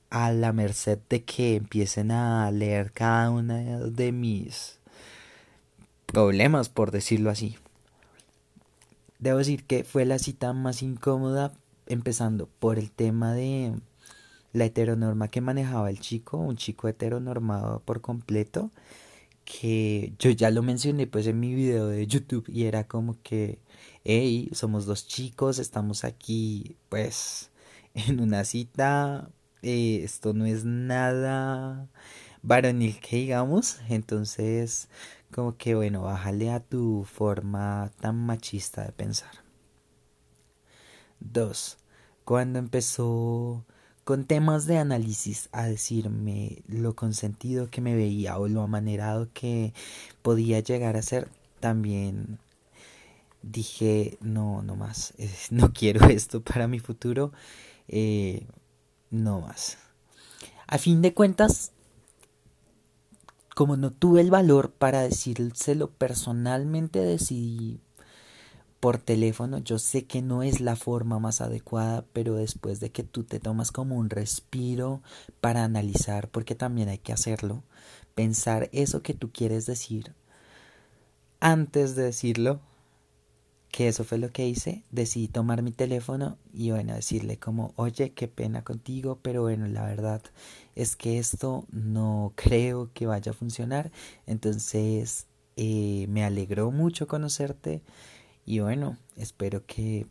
a 0.09 0.33
la 0.33 0.51
merced 0.51 0.99
de 1.07 1.23
que 1.23 1.55
empiecen 1.55 2.11
a 2.11 2.51
leer 2.51 2.91
cada 2.91 3.29
una 3.29 3.79
de 3.79 4.11
mis 4.11 4.79
problemas, 6.07 6.67
por 6.67 6.91
decirlo 6.91 7.29
así. 7.29 7.55
Debo 9.25 9.39
decir 9.39 9.63
que 9.63 9.83
fue 9.83 10.05
la 10.05 10.19
cita 10.19 10.53
más 10.53 10.83
incómoda 10.83 11.51
empezando 11.87 12.47
por 12.59 12.77
el 12.77 12.91
tema 12.91 13.33
de 13.33 13.73
la 14.53 14.65
heteronorma 14.65 15.29
que 15.29 15.41
manejaba 15.41 15.89
el 15.89 15.99
chico, 15.99 16.37
un 16.37 16.57
chico 16.57 16.87
heteronormado 16.87 17.79
por 17.79 18.01
completo, 18.01 18.69
que 19.43 20.13
yo 20.19 20.29
ya 20.29 20.51
lo 20.51 20.61
mencioné 20.61 21.07
pues 21.07 21.25
en 21.25 21.39
mi 21.39 21.55
video 21.55 21.87
de 21.87 22.05
YouTube 22.05 22.47
y 22.47 22.65
era 22.65 22.83
como 22.83 23.19
que, 23.23 23.57
hey, 24.03 24.47
somos 24.53 24.85
dos 24.85 25.07
chicos, 25.07 25.57
estamos 25.57 26.03
aquí 26.03 26.75
pues 26.89 27.49
en 27.95 28.19
una 28.19 28.43
cita, 28.43 29.31
eh, 29.63 30.01
esto 30.03 30.35
no 30.35 30.45
es 30.45 30.65
nada 30.65 31.89
varonil 32.43 32.99
que 32.99 33.17
digamos, 33.17 33.79
entonces 33.89 34.87
como 35.31 35.57
que 35.57 35.75
bueno, 35.75 36.03
bájale 36.03 36.51
a 36.51 36.59
tu 36.59 37.03
forma 37.03 37.91
tan 37.99 38.15
machista 38.17 38.83
de 38.83 38.91
pensar. 38.91 39.43
Dos, 41.19 41.77
cuando 42.23 42.59
empezó 42.59 43.65
con 44.03 44.25
temas 44.25 44.67
de 44.67 44.77
análisis 44.77 45.49
a 45.51 45.65
decirme 45.65 46.61
lo 46.67 46.95
consentido 46.95 47.69
que 47.69 47.81
me 47.81 47.95
veía 47.95 48.37
o 48.37 48.47
lo 48.47 48.61
amanerado 48.61 49.29
que 49.33 49.73
podía 50.21 50.59
llegar 50.59 50.95
a 50.95 51.01
ser, 51.01 51.27
también 51.59 52.37
dije, 53.41 54.17
no, 54.21 54.61
no 54.61 54.75
más, 54.75 55.13
no 55.49 55.73
quiero 55.73 56.07
esto 56.07 56.41
para 56.41 56.67
mi 56.67 56.79
futuro, 56.79 57.31
eh, 57.87 58.45
no 59.09 59.41
más. 59.41 59.77
A 60.67 60.77
fin 60.77 61.01
de 61.01 61.13
cuentas, 61.13 61.71
como 63.55 63.77
no 63.77 63.91
tuve 63.91 64.21
el 64.21 64.29
valor 64.29 64.71
para 64.71 65.01
decírselo 65.01 65.89
personalmente, 65.89 66.99
decidí 66.99 67.79
por 68.79 68.99
teléfono. 68.99 69.57
Yo 69.57 69.79
sé 69.79 70.05
que 70.05 70.21
no 70.21 70.43
es 70.43 70.61
la 70.61 70.75
forma 70.75 71.17
más 71.17 71.41
adecuada, 71.41 72.05
pero 72.13 72.35
después 72.35 72.79
de 72.79 72.91
que 72.91 73.01
tú 73.01 73.23
te 73.23 73.39
tomas 73.39 73.71
como 73.71 73.95
un 73.95 74.11
respiro 74.11 75.01
para 75.41 75.63
analizar, 75.63 76.29
porque 76.29 76.53
también 76.53 76.89
hay 76.89 76.99
que 76.99 77.13
hacerlo, 77.13 77.63
pensar 78.13 78.69
eso 78.73 79.01
que 79.01 79.15
tú 79.15 79.31
quieres 79.31 79.65
decir 79.65 80.13
antes 81.39 81.95
de 81.95 82.03
decirlo, 82.03 82.59
que 83.71 83.87
eso 83.87 84.03
fue 84.03 84.17
lo 84.17 84.31
que 84.31 84.47
hice, 84.47 84.83
decidí 84.91 85.27
tomar 85.27 85.61
mi 85.61 85.71
teléfono 85.71 86.37
y 86.53 86.71
bueno, 86.71 86.93
decirle 86.93 87.37
como, 87.37 87.73
oye, 87.75 88.13
qué 88.13 88.27
pena 88.27 88.63
contigo, 88.63 89.19
pero 89.21 89.41
bueno, 89.41 89.67
la 89.67 89.85
verdad 89.85 90.21
es 90.75 90.95
que 90.95 91.17
esto 91.17 91.65
no 91.71 92.33
creo 92.35 92.91
que 92.93 93.07
vaya 93.07 93.31
a 93.31 93.35
funcionar, 93.35 93.91
entonces 94.27 95.27
eh, 95.55 96.05
me 96.09 96.23
alegró 96.23 96.71
mucho 96.71 97.07
conocerte 97.07 97.81
y 98.45 98.59
bueno, 98.59 98.97
espero 99.15 99.65
que 99.65 100.07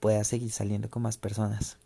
pueda 0.00 0.22
seguir 0.24 0.52
saliendo 0.52 0.90
con 0.90 1.02
más 1.02 1.16
personas. 1.16 1.78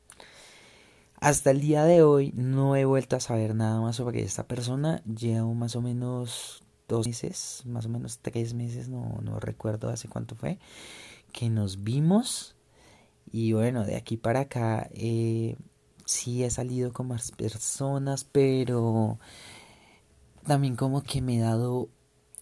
Hasta 1.18 1.50
el 1.50 1.60
día 1.60 1.84
de 1.84 2.02
hoy 2.02 2.32
no 2.34 2.76
he 2.76 2.84
vuelto 2.84 3.16
a 3.16 3.20
saber 3.20 3.54
nada 3.54 3.80
más 3.80 3.96
sobre 3.96 4.22
esta 4.22 4.46
persona. 4.46 5.02
Llevo 5.04 5.54
más 5.54 5.74
o 5.74 5.80
menos 5.80 6.62
dos 6.88 7.06
meses, 7.06 7.62
más 7.64 7.86
o 7.86 7.88
menos 7.88 8.18
tres 8.20 8.52
meses, 8.54 8.88
no, 8.88 9.18
no 9.22 9.40
recuerdo 9.40 9.88
hace 9.88 10.08
cuánto 10.08 10.34
fue, 10.34 10.58
que 11.32 11.48
nos 11.48 11.82
vimos. 11.82 12.54
Y 13.30 13.52
bueno, 13.52 13.84
de 13.84 13.96
aquí 13.96 14.16
para 14.16 14.40
acá 14.40 14.88
eh, 14.92 15.56
sí 16.06 16.44
he 16.44 16.50
salido 16.50 16.92
con 16.94 17.08
más 17.08 17.32
personas, 17.32 18.24
pero 18.24 19.18
también 20.46 20.76
como 20.76 21.02
que 21.02 21.20
me 21.20 21.36
he 21.36 21.40
dado 21.40 21.90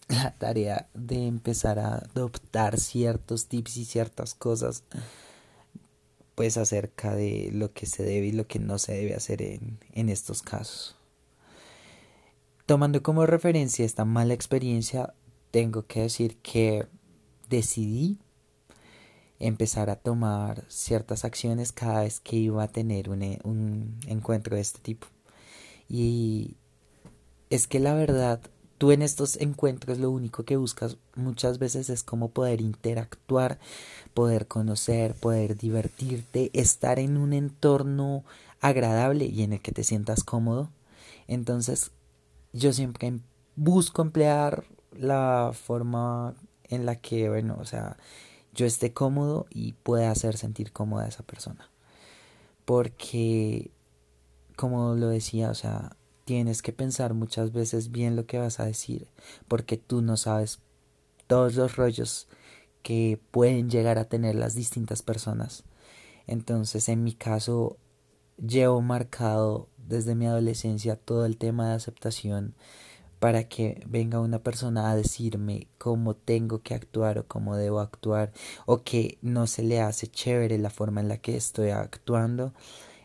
la 0.07 0.31
tarea 0.37 0.87
de 0.93 1.27
empezar 1.27 1.79
a 1.79 1.95
adoptar 1.95 2.79
ciertos 2.79 3.47
tips 3.47 3.77
y 3.77 3.85
ciertas 3.85 4.35
cosas 4.35 4.83
pues 6.35 6.57
acerca 6.57 7.15
de 7.15 7.49
lo 7.53 7.73
que 7.73 7.85
se 7.85 8.03
debe 8.03 8.27
y 8.27 8.31
lo 8.31 8.45
que 8.45 8.59
no 8.59 8.77
se 8.77 8.93
debe 8.93 9.15
hacer 9.15 9.41
en, 9.41 9.79
en 9.93 10.09
estos 10.09 10.41
casos. 10.41 10.95
Tomando 12.65 13.01
como 13.01 13.25
referencia 13.25 13.85
esta 13.85 14.05
mala 14.05 14.33
experiencia, 14.33 15.13
tengo 15.51 15.85
que 15.87 16.01
decir 16.01 16.37
que 16.37 16.87
decidí 17.47 18.19
empezar 19.39 19.89
a 19.89 19.97
tomar 19.97 20.63
ciertas 20.69 21.25
acciones 21.25 21.71
cada 21.71 22.01
vez 22.01 22.19
que 22.19 22.37
iba 22.37 22.63
a 22.63 22.67
tener 22.67 23.09
un, 23.09 23.21
un 23.43 23.99
encuentro 24.07 24.55
de 24.55 24.61
este 24.61 24.79
tipo. 24.79 25.07
Y 25.89 26.55
es 27.49 27.67
que 27.67 27.79
la 27.79 27.93
verdad, 27.93 28.39
tú 28.77 28.91
en 28.91 29.01
estos 29.01 29.37
encuentros 29.37 29.99
lo 29.99 30.09
único 30.11 30.43
que 30.43 30.57
buscas 30.57 30.97
muchas 31.15 31.59
veces 31.59 31.89
es 31.89 32.03
como 32.03 32.29
poder 32.29 32.61
interactuar, 32.61 33.59
poder 34.13 34.47
conocer, 34.47 35.13
poder 35.15 35.57
divertirte, 35.57 36.49
estar 36.53 36.99
en 36.99 37.17
un 37.17 37.33
entorno 37.33 38.23
agradable 38.61 39.25
y 39.25 39.43
en 39.43 39.53
el 39.53 39.61
que 39.61 39.71
te 39.71 39.83
sientas 39.83 40.23
cómodo. 40.23 40.69
Entonces, 41.27 41.91
yo 42.53 42.73
siempre 42.73 43.19
busco 43.55 44.01
emplear 44.01 44.63
la 44.91 45.51
forma 45.53 46.35
en 46.63 46.85
la 46.85 46.95
que, 46.95 47.29
bueno, 47.29 47.57
o 47.59 47.65
sea, 47.65 47.97
yo 48.55 48.65
esté 48.65 48.93
cómodo 48.93 49.45
y 49.49 49.73
pueda 49.73 50.09
hacer 50.09 50.37
sentir 50.37 50.71
cómoda 50.71 51.05
a 51.05 51.09
esa 51.09 51.23
persona. 51.23 51.69
Porque, 52.65 53.69
como 54.55 54.95
lo 54.95 55.09
decía, 55.09 55.51
o 55.51 55.53
sea, 55.53 55.95
tienes 56.23 56.61
que 56.61 56.73
pensar 56.73 57.13
muchas 57.13 57.51
veces 57.51 57.91
bien 57.91 58.15
lo 58.15 58.25
que 58.25 58.39
vas 58.39 58.59
a 58.59 58.65
decir, 58.65 59.07
porque 59.47 59.77
tú 59.77 60.01
no 60.01 60.17
sabes 60.17 60.59
todos 61.27 61.55
los 61.55 61.75
rollos 61.75 62.27
que 62.81 63.19
pueden 63.31 63.69
llegar 63.69 63.99
a 63.99 64.05
tener 64.05 64.35
las 64.35 64.55
distintas 64.55 65.01
personas. 65.01 65.63
Entonces, 66.27 66.89
en 66.89 67.03
mi 67.03 67.13
caso, 67.13 67.77
llevo 68.37 68.81
marcado 68.81 69.69
desde 69.77 70.15
mi 70.15 70.25
adolescencia 70.25 70.95
todo 70.95 71.25
el 71.25 71.37
tema 71.37 71.69
de 71.69 71.75
aceptación 71.75 72.55
para 73.25 73.45
que 73.45 73.81
venga 73.87 74.19
una 74.19 74.37
persona 74.37 74.91
a 74.91 74.95
decirme 74.95 75.67
cómo 75.79 76.15
tengo 76.15 76.61
que 76.61 76.75
actuar 76.75 77.17
o 77.17 77.27
cómo 77.27 77.57
debo 77.57 77.79
actuar 77.79 78.31
o 78.67 78.83
que 78.83 79.17
no 79.23 79.47
se 79.47 79.63
le 79.63 79.81
hace 79.81 80.05
chévere 80.05 80.59
la 80.59 80.69
forma 80.69 81.01
en 81.01 81.07
la 81.07 81.17
que 81.17 81.35
estoy 81.35 81.71
actuando, 81.71 82.53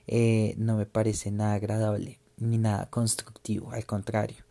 eh, 0.07 0.55
no 0.59 0.77
me 0.77 0.85
parece 0.85 1.31
nada 1.31 1.55
agradable 1.55 2.19
ni 2.37 2.59
nada 2.59 2.91
constructivo, 2.91 3.73
al 3.73 3.87
contrario. 3.87 4.45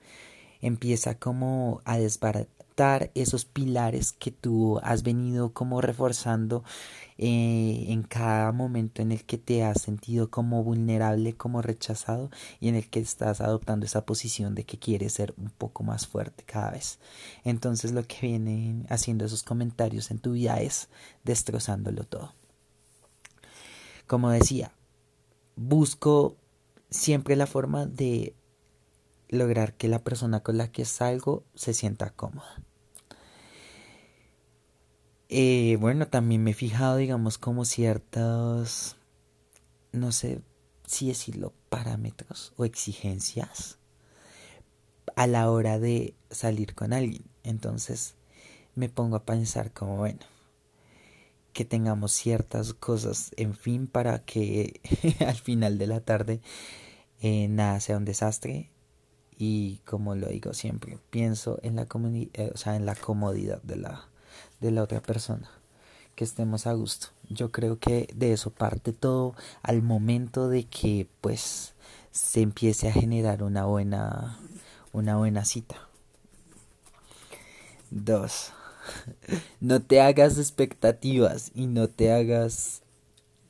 Empieza 0.59 1.19
como 1.19 1.83
a 1.85 1.99
desbaratar 1.99 2.58
esos 3.15 3.45
pilares 3.45 4.13
que 4.13 4.31
tú 4.31 4.79
has 4.83 5.03
venido 5.03 5.53
como 5.53 5.81
reforzando 5.81 6.63
eh, 7.17 7.87
en 7.89 8.03
cada 8.03 8.51
momento 8.53 9.01
en 9.01 9.11
el 9.11 9.25
que 9.25 9.37
te 9.37 9.63
has 9.63 9.81
sentido 9.81 10.29
como 10.29 10.63
vulnerable, 10.63 11.33
como 11.33 11.61
rechazado 11.61 12.29
y 12.61 12.69
en 12.69 12.75
el 12.75 12.89
que 12.89 12.99
estás 12.99 13.41
adoptando 13.41 13.85
esa 13.85 14.05
posición 14.05 14.55
de 14.55 14.63
que 14.63 14.79
quieres 14.79 15.13
ser 15.13 15.33
un 15.37 15.49
poco 15.49 15.83
más 15.83 16.07
fuerte 16.07 16.45
cada 16.45 16.71
vez. 16.71 16.99
Entonces 17.43 17.91
lo 17.91 18.03
que 18.07 18.27
vienen 18.27 18.85
haciendo 18.89 19.25
esos 19.25 19.43
comentarios 19.43 20.11
en 20.11 20.19
tu 20.19 20.31
vida 20.31 20.61
es 20.61 20.87
destrozándolo 21.25 22.05
todo. 22.05 22.33
Como 24.07 24.29
decía, 24.29 24.71
busco 25.57 26.37
siempre 26.89 27.35
la 27.35 27.47
forma 27.47 27.85
de 27.85 28.33
lograr 29.27 29.73
que 29.73 29.87
la 29.87 30.03
persona 30.03 30.41
con 30.41 30.57
la 30.57 30.71
que 30.71 30.85
salgo 30.85 31.43
se 31.53 31.73
sienta 31.73 32.09
cómoda. 32.11 32.63
Eh, 35.29 35.77
bueno, 35.79 36.07
también 36.07 36.43
me 36.43 36.51
he 36.51 36.53
fijado, 36.55 36.97
digamos, 36.97 37.37
como 37.37 37.63
ciertos, 37.63 38.95
no 39.91 40.11
sé 40.11 40.41
si 40.87 41.07
decirlo, 41.07 41.53
parámetros 41.69 42.51
o 42.57 42.65
exigencias 42.65 43.77
a 45.15 45.27
la 45.27 45.51
hora 45.51 45.77
de 45.79 46.15
salir 46.31 46.73
con 46.73 46.93
alguien. 46.93 47.23
Entonces 47.43 48.15
me 48.73 48.89
pongo 48.89 49.17
a 49.17 49.25
pensar 49.25 49.71
como, 49.71 49.97
bueno, 49.97 50.19
que 51.53 51.65
tengamos 51.65 52.11
ciertas 52.11 52.73
cosas, 52.73 53.31
en 53.37 53.53
fin, 53.53 53.87
para 53.87 54.19
que 54.25 54.81
al 55.27 55.35
final 55.35 55.77
de 55.77 55.87
la 55.87 56.01
tarde 56.01 56.41
eh, 57.21 57.47
nada 57.49 57.79
sea 57.81 57.97
un 57.97 58.05
desastre. 58.05 58.71
Y 59.37 59.77
como 59.85 60.15
lo 60.15 60.27
digo 60.27 60.53
siempre, 60.53 60.97
pienso 61.11 61.59
en 61.61 61.75
la, 61.75 61.87
eh, 62.33 62.51
o 62.53 62.57
sea, 62.57 62.75
en 62.75 62.85
la 62.85 62.95
comodidad 62.95 63.61
de 63.61 63.75
la, 63.77 64.09
de 64.59 64.71
la 64.71 64.83
otra 64.83 65.01
persona, 65.01 65.49
que 66.15 66.23
estemos 66.23 66.67
a 66.67 66.73
gusto. 66.73 67.07
Yo 67.29 67.51
creo 67.51 67.79
que 67.79 68.07
de 68.15 68.33
eso 68.33 68.51
parte 68.51 68.93
todo 68.93 69.35
al 69.61 69.81
momento 69.81 70.49
de 70.49 70.65
que 70.65 71.07
pues 71.21 71.73
se 72.11 72.41
empiece 72.41 72.89
a 72.89 72.93
generar 72.93 73.43
una 73.43 73.65
buena, 73.65 74.39
una 74.91 75.17
buena 75.17 75.45
cita. 75.45 75.87
Dos 77.91 78.51
no 79.59 79.81
te 79.81 80.01
hagas 80.01 80.37
expectativas 80.37 81.51
y 81.55 81.67
no 81.67 81.87
te 81.87 82.11
hagas, 82.11 82.81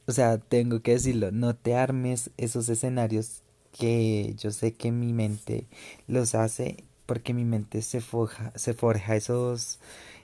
o 0.08 0.12
sea, 0.12 0.38
tengo 0.38 0.82
que 0.82 0.92
decirlo, 0.92 1.32
no 1.32 1.56
te 1.56 1.76
armes 1.76 2.32
esos 2.38 2.70
escenarios 2.70 3.42
que 3.78 4.36
yo 4.38 4.52
sé 4.52 4.74
que 4.74 4.92
mi 4.92 5.14
mente 5.14 5.68
los 6.08 6.36
hace 6.36 6.84
porque 7.06 7.34
mi 7.34 7.46
mente 7.46 7.82
se 7.82 8.02
forja, 8.02 8.52
se 8.56 8.74
forja 8.74 9.16
esos 9.16 9.80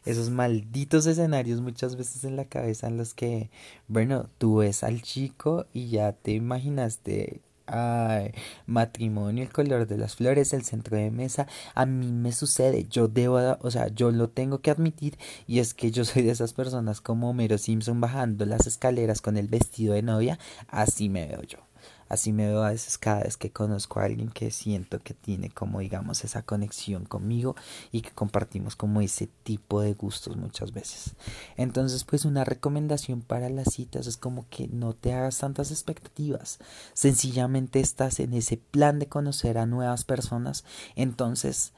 esos 0.05 0.29
malditos 0.29 1.05
escenarios 1.07 1.61
muchas 1.61 1.95
veces 1.95 2.23
en 2.23 2.35
la 2.35 2.45
cabeza 2.45 2.87
en 2.87 2.97
los 2.97 3.13
que, 3.13 3.49
bueno, 3.87 4.29
tú 4.37 4.57
ves 4.57 4.83
al 4.83 5.01
chico 5.01 5.65
y 5.73 5.89
ya 5.89 6.13
te 6.13 6.31
imaginaste 6.31 7.41
Ay, 7.67 8.31
matrimonio, 8.67 9.43
el 9.43 9.51
color 9.51 9.87
de 9.87 9.97
las 9.97 10.15
flores, 10.15 10.53
el 10.53 10.63
centro 10.63 10.97
de 10.97 11.09
mesa, 11.09 11.47
a 11.73 11.87
mí 11.87 12.11
me 12.11 12.31
sucede, 12.31 12.85
yo 12.89 13.07
debo, 13.07 13.57
o 13.59 13.71
sea, 13.71 13.87
yo 13.87 14.11
lo 14.11 14.29
tengo 14.29 14.59
que 14.59 14.69
admitir 14.69 15.17
y 15.47 15.59
es 15.59 15.73
que 15.73 15.89
yo 15.89 16.05
soy 16.05 16.21
de 16.21 16.31
esas 16.31 16.53
personas 16.53 17.01
como 17.01 17.29
Homero 17.29 17.57
Simpson 17.57 17.99
bajando 18.01 18.45
las 18.45 18.67
escaleras 18.67 19.21
con 19.21 19.35
el 19.37 19.47
vestido 19.47 19.95
de 19.95 20.03
novia, 20.03 20.37
así 20.67 21.09
me 21.09 21.25
veo 21.27 21.41
yo. 21.41 21.64
Así 22.07 22.31
me 22.31 22.47
veo 22.47 22.63
a 22.63 22.69
veces 22.69 22.97
cada 22.97 23.23
vez 23.23 23.35
que 23.35 23.51
conozco 23.51 23.99
a 23.99 24.03
alguien 24.03 24.29
que 24.29 24.51
siento 24.51 24.99
que 24.99 25.13
tiene 25.13 25.49
como 25.49 25.79
digamos 25.79 26.23
esa 26.23 26.43
conexión 26.43 27.05
conmigo 27.05 27.55
y 27.91 28.01
que 28.01 28.11
compartimos 28.11 28.75
como 28.75 29.01
ese 29.01 29.27
tipo 29.43 29.81
de 29.81 29.93
gustos 29.93 30.37
muchas 30.37 30.71
veces. 30.71 31.15
Entonces 31.57 32.03
pues 32.03 32.25
una 32.25 32.43
recomendación 32.43 33.21
para 33.21 33.49
las 33.49 33.73
citas 33.73 34.07
es 34.07 34.17
como 34.17 34.45
que 34.49 34.67
no 34.67 34.93
te 34.93 35.13
hagas 35.13 35.39
tantas 35.39 35.71
expectativas. 35.71 36.59
Sencillamente 36.93 37.79
estás 37.79 38.19
en 38.19 38.33
ese 38.33 38.57
plan 38.57 38.99
de 38.99 39.07
conocer 39.07 39.57
a 39.57 39.65
nuevas 39.65 40.03
personas. 40.03 40.63
Entonces 40.95 41.73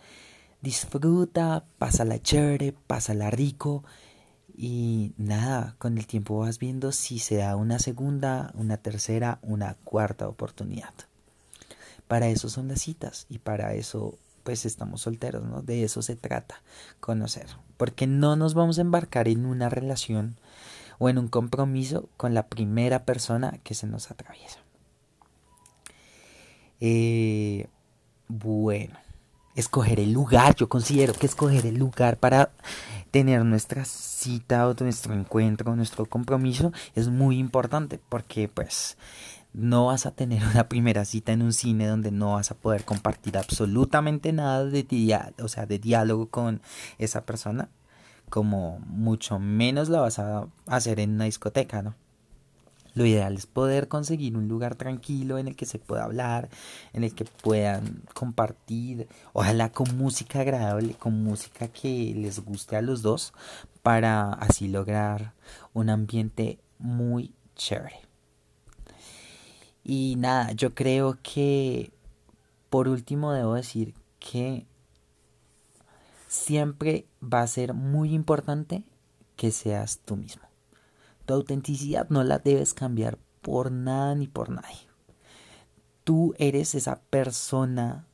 disfruta, 0.61 1.65
pásala 1.77 2.21
chévere, 2.21 2.73
pásala 2.87 3.29
rico 3.29 3.83
y 4.57 5.13
nada, 5.17 5.75
con 5.77 5.99
el 5.99 6.07
tiempo 6.07 6.39
vas 6.39 6.57
viendo 6.57 6.91
si 6.91 7.19
se 7.19 7.35
da 7.37 7.55
una 7.55 7.77
segunda, 7.77 8.51
una 8.55 8.77
tercera, 8.77 9.37
una 9.43 9.75
cuarta 9.83 10.27
oportunidad. 10.27 10.93
Para 12.07 12.27
eso 12.27 12.49
son 12.49 12.67
las 12.67 12.81
citas 12.81 13.27
y 13.29 13.37
para 13.37 13.75
eso 13.75 14.17
pues 14.43 14.65
estamos 14.65 15.01
solteros, 15.01 15.43
¿no? 15.43 15.61
De 15.61 15.83
eso 15.83 16.01
se 16.01 16.15
trata, 16.15 16.63
conocer. 16.99 17.47
Porque 17.75 18.07
no 18.07 18.35
nos 18.35 18.55
vamos 18.55 18.79
a 18.79 18.81
embarcar 18.81 19.27
en 19.27 19.45
una 19.45 19.69
relación 19.69 20.37
o 20.97 21.09
en 21.09 21.19
un 21.19 21.27
compromiso 21.27 22.09
con 22.17 22.33
la 22.33 22.47
primera 22.47 23.05
persona 23.05 23.59
que 23.63 23.75
se 23.75 23.85
nos 23.85 24.09
atraviesa. 24.09 24.59
Eh, 26.79 27.67
bueno, 28.27 28.97
escoger 29.57 29.99
el 29.99 30.13
lugar, 30.13 30.55
yo 30.55 30.69
considero 30.69 31.13
que 31.13 31.25
escoger 31.25 31.65
el 31.65 31.77
lugar 31.77 32.17
para 32.17 32.51
tener 33.11 33.43
nuestra 33.43 33.85
cita 33.85 34.67
o 34.67 34.75
nuestro 34.79 35.15
encuentro, 35.15 35.75
nuestro 35.75 36.05
compromiso 36.05 36.71
es 36.93 37.09
muy 37.09 37.39
importante 37.39 37.99
porque 38.09 38.47
pues 38.47 38.97
no 39.53 39.87
vas 39.87 40.05
a 40.05 40.11
tener 40.11 40.43
una 40.45 40.69
primera 40.69 41.05
cita 41.05 41.31
en 41.31 41.41
un 41.41 41.53
cine 41.53 41.87
donde 41.87 42.11
no 42.11 42.33
vas 42.33 42.51
a 42.51 42.55
poder 42.55 42.85
compartir 42.85 43.35
absolutamente 43.35 44.31
nada 44.31 44.63
de, 44.63 44.85
o 45.41 45.47
sea, 45.47 45.65
de 45.65 45.79
diálogo 45.79 46.27
con 46.29 46.61
esa 46.99 47.25
persona, 47.25 47.69
como 48.29 48.79
mucho 48.85 49.39
menos 49.39 49.89
la 49.89 50.01
vas 50.01 50.19
a 50.19 50.47
hacer 50.67 50.99
en 50.99 51.15
una 51.15 51.25
discoteca, 51.25 51.81
¿no? 51.81 51.95
Lo 52.97 53.05
ideal 53.05 53.35
es 53.35 53.45
poder 53.45 53.87
conseguir 53.87 54.35
un 54.35 54.47
lugar 54.47 54.73
tranquilo 54.73 55.37
en 55.37 55.47
el 55.47 55.55
que 55.55 55.67
se 55.67 55.77
pueda 55.77 56.05
hablar, 56.05 56.49
en 56.93 57.03
el 57.03 57.13
que 57.13 57.25
puedan 57.25 58.01
compartir, 58.15 59.07
ojalá 59.33 59.71
con 59.71 59.95
música 59.99 60.39
agradable, 60.39 60.95
con 60.95 61.23
música 61.23 61.67
que 61.67 62.15
les 62.15 62.39
guste 62.39 62.75
a 62.75 62.81
los 62.81 63.03
dos, 63.03 63.33
para 63.83 64.33
así 64.33 64.67
lograr 64.67 65.35
un 65.75 65.91
ambiente 65.91 66.57
muy 66.79 67.35
chévere. 67.55 67.99
Y 69.83 70.15
nada, 70.17 70.53
yo 70.53 70.73
creo 70.73 71.19
que 71.21 71.91
por 72.71 72.87
último 72.87 73.31
debo 73.31 73.53
decir 73.53 73.93
que 74.17 74.65
siempre 76.27 77.05
va 77.21 77.43
a 77.43 77.47
ser 77.47 77.75
muy 77.75 78.15
importante 78.15 78.85
que 79.35 79.51
seas 79.51 79.99
tú 80.03 80.15
mismo. 80.15 80.47
Tu 81.27 81.33
autenticidad 81.33 82.07
no 82.09 82.23
la 82.23 82.39
debes 82.39 82.73
cambiar 82.73 83.17
por 83.41 83.69
nada 83.69 84.15
ni 84.15 84.27
por 84.27 84.49
nadie. 84.49 84.87
Tú 86.05 86.33
eres 86.37 86.73
esa 86.73 87.01
persona 87.01 88.07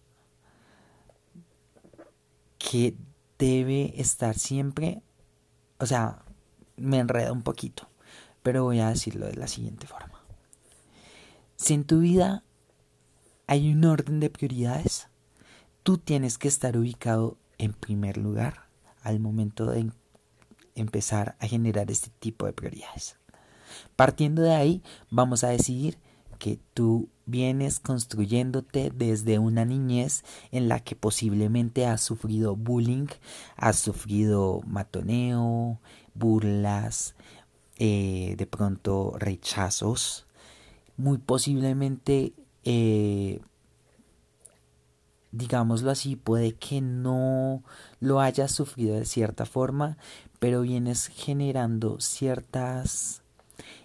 que 2.57 2.97
debe 3.37 3.93
estar 4.01 4.35
siempre, 4.35 5.03
o 5.79 5.85
sea, 5.85 6.23
me 6.75 6.97
enreda 6.97 7.31
un 7.31 7.43
poquito, 7.43 7.87
pero 8.41 8.63
voy 8.63 8.79
a 8.79 8.89
decirlo 8.89 9.27
de 9.27 9.35
la 9.35 9.47
siguiente 9.47 9.85
forma. 9.85 10.19
Si 11.55 11.75
en 11.75 11.83
tu 11.83 11.99
vida 11.99 12.43
hay 13.45 13.71
un 13.71 13.85
orden 13.85 14.21
de 14.21 14.31
prioridades, 14.31 15.07
tú 15.83 15.99
tienes 15.99 16.39
que 16.39 16.47
estar 16.47 16.75
ubicado 16.77 17.37
en 17.59 17.73
primer 17.73 18.17
lugar 18.17 18.65
al 19.03 19.19
momento 19.19 19.67
de 19.67 19.91
empezar 20.75 21.35
a 21.39 21.47
generar 21.47 21.89
este 21.91 22.09
tipo 22.19 22.45
de 22.45 22.53
prioridades. 22.53 23.17
Partiendo 23.95 24.41
de 24.41 24.53
ahí, 24.53 24.83
vamos 25.09 25.43
a 25.43 25.49
decidir 25.49 25.97
que 26.39 26.59
tú 26.73 27.09
vienes 27.25 27.79
construyéndote 27.79 28.91
desde 28.93 29.39
una 29.39 29.65
niñez 29.65 30.23
en 30.51 30.67
la 30.67 30.79
que 30.81 30.95
posiblemente 30.95 31.85
has 31.85 32.01
sufrido 32.01 32.55
bullying, 32.55 33.07
has 33.55 33.79
sufrido 33.79 34.61
matoneo, 34.67 35.79
burlas, 36.13 37.15
eh, 37.77 38.35
de 38.37 38.45
pronto 38.45 39.13
rechazos, 39.17 40.25
muy 40.97 41.17
posiblemente 41.17 42.33
eh, 42.65 43.39
digámoslo 45.33 45.91
así, 45.91 46.15
puede 46.15 46.53
que 46.53 46.79
no 46.79 47.63
lo 47.99 48.21
hayas 48.21 48.51
sufrido 48.51 48.95
de 48.95 49.05
cierta 49.05 49.45
forma, 49.45 49.97
pero 50.39 50.61
vienes 50.61 51.07
generando 51.07 51.99
ciertas 51.99 53.21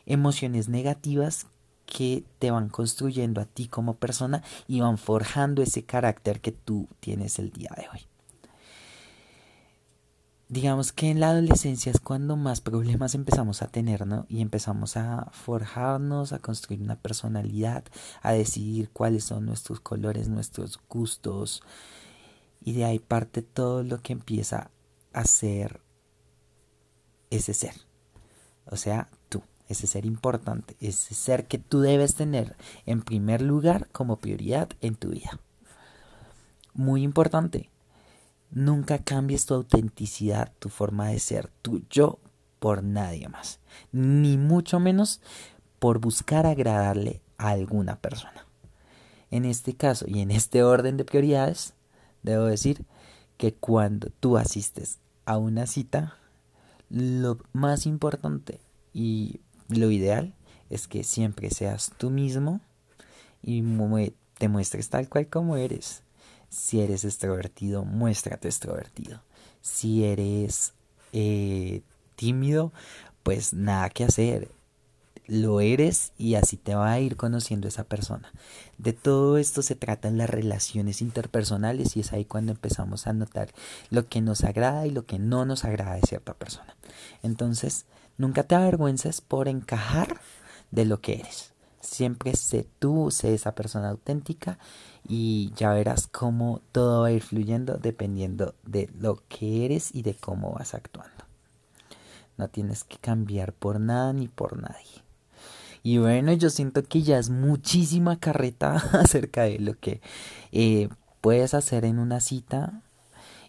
emociones 0.07 0.69
negativas 0.69 1.47
que 1.87 2.23
te 2.39 2.51
van 2.51 2.69
construyendo 2.69 3.41
a 3.41 3.47
ti 3.47 3.67
como 3.67 3.95
persona 3.95 4.43
y 4.69 4.81
van 4.81 4.99
forjando 4.99 5.63
ese 5.63 5.83
carácter 5.85 6.41
que 6.41 6.53
tú 6.53 6.87
tienes 7.01 7.39
el 7.39 7.51
día 7.51 7.71
de 7.77 7.89
hoy 7.89 8.18
digamos 10.49 10.93
que 10.93 11.11
en 11.11 11.21
la 11.21 11.31
adolescencia 11.31 11.93
es 11.93 12.01
cuando 12.01 12.37
más 12.37 12.61
problemas 12.61 13.15
empezamos 13.15 13.61
a 13.61 13.69
tener, 13.69 14.07
¿no? 14.07 14.25
Y 14.29 14.41
empezamos 14.41 14.97
a 14.97 15.29
forjarnos, 15.31 16.33
a 16.33 16.39
construir 16.39 16.81
una 16.81 16.97
personalidad, 16.97 17.85
a 18.23 18.33
decidir 18.33 18.91
cuáles 18.91 19.25
son 19.25 19.45
nuestros 19.45 19.81
colores, 19.81 20.29
nuestros 20.29 20.81
gustos. 20.89 21.63
Y 22.61 22.73
de 22.73 22.87
ahí 22.87 22.99
parte 22.99 23.43
todo 23.43 23.83
lo 23.83 24.01
que 24.01 24.15
empieza 24.15 24.71
a 25.13 25.25
ser 25.25 25.83
ese 27.31 27.53
ser. 27.53 27.75
O 28.65 28.77
sea, 28.77 29.09
tú, 29.29 29.43
ese 29.69 29.87
ser 29.87 30.07
importante, 30.07 30.77
ese 30.81 31.15
ser 31.15 31.47
que 31.47 31.59
tú 31.59 31.81
debes 31.81 32.15
tener 32.15 32.57
en 32.87 33.03
primer 33.03 33.43
lugar 33.43 33.89
como 33.93 34.17
prioridad 34.17 34.71
en 34.81 34.95
tu 34.95 35.11
vida. 35.11 35.41
Muy 36.73 37.03
importante 37.03 37.71
Nunca 38.51 38.99
cambies 38.99 39.47
tu 39.47 39.55
autenticidad, 39.55 40.53
tu 40.59 40.69
forma 40.69 41.09
de 41.09 41.19
ser, 41.19 41.51
tu 41.63 41.83
yo 41.91 42.19
por 42.59 42.83
nadie 42.83 43.29
más, 43.29 43.61
ni 43.93 44.37
mucho 44.37 44.81
menos 44.81 45.21
por 45.79 45.99
buscar 46.01 46.47
agradarle 46.47 47.21
a 47.37 47.51
alguna 47.51 48.01
persona. 48.01 48.47
En 49.31 49.45
este 49.45 49.75
caso 49.75 50.07
y 50.09 50.21
en 50.21 50.31
este 50.31 50.63
orden 50.63 50.97
de 50.97 51.05
prioridades, 51.05 51.75
debo 52.23 52.45
decir 52.45 52.85
que 53.37 53.55
cuando 53.55 54.09
tú 54.21 54.39
asistes 54.39 54.99
a 55.25 55.37
una 55.37 55.67
cita, 55.67 56.17
lo 56.91 57.39
más 57.53 57.87
importante 57.87 58.61
y 58.95 59.41
lo 59.69 59.91
ideal 59.91 60.35
es 60.71 60.89
que 60.89 61.05
siempre 61.05 61.51
seas 61.51 61.93
tú 61.99 62.11
mismo 62.11 62.61
y 63.43 63.63
te 64.39 64.49
muestres 64.49 64.89
tal 64.89 65.09
cual 65.09 65.29
como 65.29 65.57
eres. 65.57 66.03
Si 66.49 66.81
eres 66.81 67.05
extrovertido, 67.05 67.85
muéstrate 67.85 68.49
extrovertido. 68.49 69.23
Si 69.61 70.05
eres 70.05 70.73
eh, 71.13 71.83
tímido, 72.17 72.73
pues 73.23 73.53
nada 73.53 73.91
que 73.91 74.05
hacer. 74.05 74.51
Lo 75.27 75.61
eres 75.61 76.13
y 76.17 76.37
así 76.37 76.57
te 76.57 76.75
va 76.75 76.91
a 76.91 77.01
ir 77.01 77.17
conociendo 77.17 77.69
esa 77.69 77.85
persona. 77.85 78.33
De 78.79 78.95
todo 78.95 79.37
esto 79.37 79.61
se 79.61 79.75
tratan 79.75 80.17
las 80.17 80.31
relaciones 80.31 81.03
interpersonales 81.03 81.97
y 81.97 82.01
es 82.01 82.15
ahí 82.15 82.25
cuando 82.25 82.53
empezamos 82.53 83.07
a 83.07 83.13
notar 83.13 83.51
lo 83.91 84.07
que 84.07 84.23
nos 84.23 84.43
agrada 84.45 84.87
y 84.87 84.91
lo 84.91 85.05
que 85.05 85.19
no 85.19 85.45
nos 85.45 85.67
agrada 85.67 85.97
de 85.97 86.01
cierta 86.01 86.33
persona. 86.33 86.75
Entonces, 87.23 87.85
nunca 88.17 88.45
te 88.45 88.55
avergüences 88.55 89.21
por 89.21 89.49
encajar 89.49 90.19
de 90.71 90.87
lo 90.87 91.03
que 91.03 91.17
eres. 91.17 91.53
Siempre 91.81 92.35
sé 92.35 92.67
tú, 92.79 93.11
sé 93.11 93.35
esa 93.35 93.55
persona 93.55 93.91
auténtica 93.91 94.59
y 95.07 95.53
ya 95.57 95.73
verás 95.73 96.07
cómo 96.07 96.61
todo 96.73 97.03
va 97.03 97.09
a 97.09 97.13
ir 97.13 97.23
fluyendo 97.23 97.79
dependiendo 97.79 98.55
de 98.65 98.91
lo 98.99 99.23
que 99.29 99.65
eres 99.65 99.95
y 99.95 100.03
de 100.03 100.15
cómo 100.15 100.53
vas 100.53 100.75
actuando. 100.75 101.25
No 102.37 102.49
tienes 102.49 102.85
que 102.85 102.99
cambiar 102.99 103.53
por 103.53 103.81
nada 103.81 104.13
ni 104.13 104.29
por 104.29 104.61
nadie. 104.61 105.03
Y 105.83 105.99
bueno, 105.99 106.33
yo 106.33 106.51
siento 106.51 106.83
que 106.83 107.03
ya 107.03 107.19
es 107.19 107.31
muchísima 107.31 108.19
carreta 108.19 108.75
acerca 108.93 109.45
de 109.45 109.59
lo 109.59 109.79
que 109.79 110.01
eh, 110.53 110.89
puedes 111.21 111.55
hacer 111.55 111.85
en 111.85 111.99
una 111.99 112.21
cita 112.21 112.83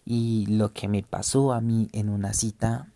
y 0.04 0.46
lo 0.46 0.72
que 0.72 0.88
me 0.88 1.02
pasó 1.02 1.52
a 1.52 1.60
mí 1.60 1.88
en 1.92 2.08
una 2.08 2.32
cita. 2.32 2.88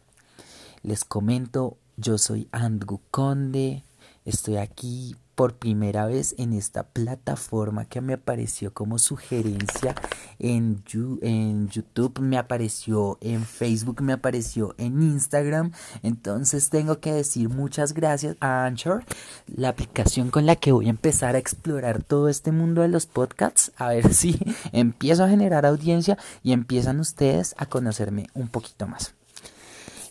Les 0.83 1.05
comento, 1.05 1.77
yo 1.97 2.19
soy 2.19 2.49
Andrew 2.53 3.01
Conde, 3.11 3.85
estoy 4.25 4.57
aquí 4.57 5.17
por 5.35 5.55
primera 5.55 6.07
vez 6.07 6.35
en 6.39 6.53
esta 6.53 6.85
plataforma 6.85 7.85
que 7.87 8.01
me 8.01 8.15
apareció 8.15 8.73
como 8.73 8.99
sugerencia 8.99 9.95
en, 10.39 10.83
en 11.23 11.69
YouTube, 11.69 12.21
me 12.21 12.39
apareció 12.39 13.19
en 13.21 13.45
Facebook, 13.45 14.03
me 14.03 14.13
apareció 14.13 14.75
en 14.79 15.03
Instagram. 15.03 15.73
Entonces 16.03 16.71
tengo 16.71 17.01
que 17.01 17.13
decir 17.13 17.49
muchas 17.49 17.95
gracias 17.95 18.37
a 18.41 18.65
Anchor, 18.65 19.05
la 19.47 19.71
aplicación 19.71 20.31
con 20.31 20.47
la 20.47 20.57
que 20.57 20.73
voy 20.73 20.87
a 20.87 20.91
empezar 20.91 21.35
a 21.35 21.39
explorar 21.39 22.03
todo 22.03 22.29
este 22.29 22.53
mundo 22.53 22.83
de 22.83 22.89
los 22.89 23.07
podcasts, 23.07 23.73
a 23.77 23.89
ver 23.89 24.13
si 24.15 24.39
empiezo 24.73 25.25
a 25.25 25.29
generar 25.29 25.67
audiencia 25.67 26.19
y 26.43 26.53
empiezan 26.53 27.01
ustedes 27.01 27.55
a 27.59 27.67
conocerme 27.67 28.27
un 28.35 28.49
poquito 28.49 28.87
más. 28.87 29.15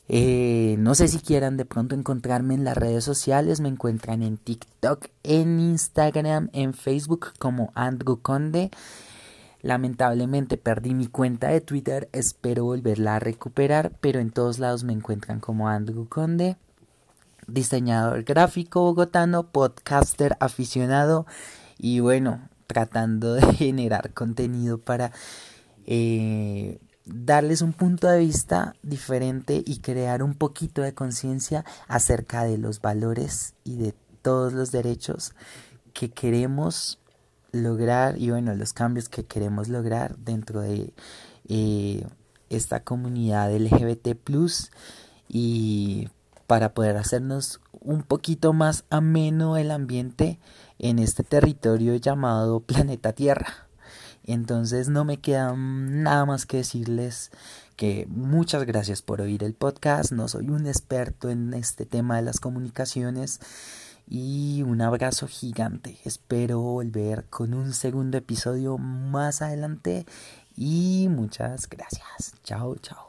Eh, 0.10 0.76
no 0.80 0.96
sé 0.96 1.08
si 1.08 1.20
quieran 1.20 1.56
de 1.56 1.66
pronto 1.66 1.96
encontrarme 1.96 2.56
en 2.56 2.64
las 2.64 2.78
redes 2.78 3.04
sociales. 3.04 3.62
Me 3.62 3.70
encuentran 3.70 4.22
en 4.22 4.38
TikTok, 4.38 5.08
en 5.24 5.60
Instagram, 5.60 6.50
en 6.54 6.74
Facebook 6.74 7.34
como 7.40 7.72
Andrew 7.76 8.22
Conde. 8.22 8.72
Lamentablemente 9.62 10.58
perdí 10.58 10.94
mi 10.94 11.08
cuenta 11.08 11.48
de 11.48 11.62
Twitter. 11.62 12.10
Espero 12.12 12.66
volverla 12.66 13.16
a 13.16 13.20
recuperar. 13.20 13.94
Pero 14.02 14.20
en 14.20 14.32
todos 14.32 14.60
lados 14.60 14.84
me 14.84 14.94
encuentran 14.94 15.40
como 15.40 15.70
Andrew 15.70 16.08
Conde. 16.08 16.58
Diseñador 17.48 18.24
gráfico 18.24 18.82
bogotano, 18.82 19.44
podcaster 19.48 20.36
aficionado. 20.40 21.26
Y 21.78 22.02
bueno, 22.02 22.50
tratando 22.68 23.34
de 23.34 23.54
generar 23.54 24.14
contenido 24.14 24.78
para... 24.78 25.12
Eh, 25.86 26.80
darles 27.06 27.62
un 27.62 27.74
punto 27.74 28.08
de 28.08 28.20
vista 28.20 28.76
diferente 28.82 29.62
y 29.66 29.80
crear 29.80 30.24
un 30.24 30.36
poquito 30.36 30.82
de 30.82 30.94
conciencia 30.94 31.66
acerca 31.88 32.44
de 32.44 32.58
los 32.58 32.82
valores 32.82 33.56
y 33.64 33.76
de 33.76 33.94
todos 34.22 34.54
los 34.54 34.72
derechos 34.72 35.34
que 35.94 36.10
queremos 36.10 37.00
lograr 37.52 38.18
y 38.18 38.32
bueno, 38.32 38.56
los 38.56 38.74
cambios 38.74 39.10
que 39.10 39.26
queremos 39.26 39.70
lograr 39.70 40.18
dentro 40.18 40.62
de 40.62 40.94
eh, 41.48 42.06
esta 42.50 42.84
comunidad 42.84 43.56
LGBT 43.56 44.16
plus 44.16 44.72
y 45.28 46.10
para 46.48 46.74
poder 46.74 46.98
hacernos 46.98 47.62
un 47.72 48.04
poquito 48.04 48.54
más 48.54 48.86
ameno 48.90 49.58
el 49.58 49.72
ambiente 49.72 50.40
en 50.80 51.00
este 51.00 51.24
territorio 51.24 51.96
llamado 51.96 52.60
planeta 52.60 53.14
Tierra. 53.14 53.68
Entonces 54.26 54.90
no 54.90 55.06
me 55.06 55.20
queda 55.20 55.54
nada 55.56 56.26
más 56.26 56.46
que 56.46 56.58
decirles 56.58 57.32
que 57.76 58.08
muchas 58.10 58.64
gracias 58.66 59.02
por 59.02 59.22
oír 59.22 59.44
el 59.44 59.54
podcast. 59.54 60.12
No 60.12 60.28
soy 60.28 60.50
un 60.50 60.68
experto 60.68 61.30
en 61.30 61.54
este 61.54 61.86
tema 61.86 62.16
de 62.16 62.22
las 62.22 62.40
comunicaciones 62.40 63.40
y 64.08 64.64
un 64.64 64.82
abrazo 64.82 65.28
gigante. 65.28 65.98
Espero 66.06 66.60
volver 66.60 67.26
con 67.30 67.54
un 67.54 67.74
segundo 67.74 68.18
episodio 68.18 68.78
más 68.78 69.42
adelante 69.42 70.06
y 70.56 71.08
muchas 71.10 71.68
gracias. 71.68 72.36
Chao, 72.44 72.76
chao. 72.76 73.03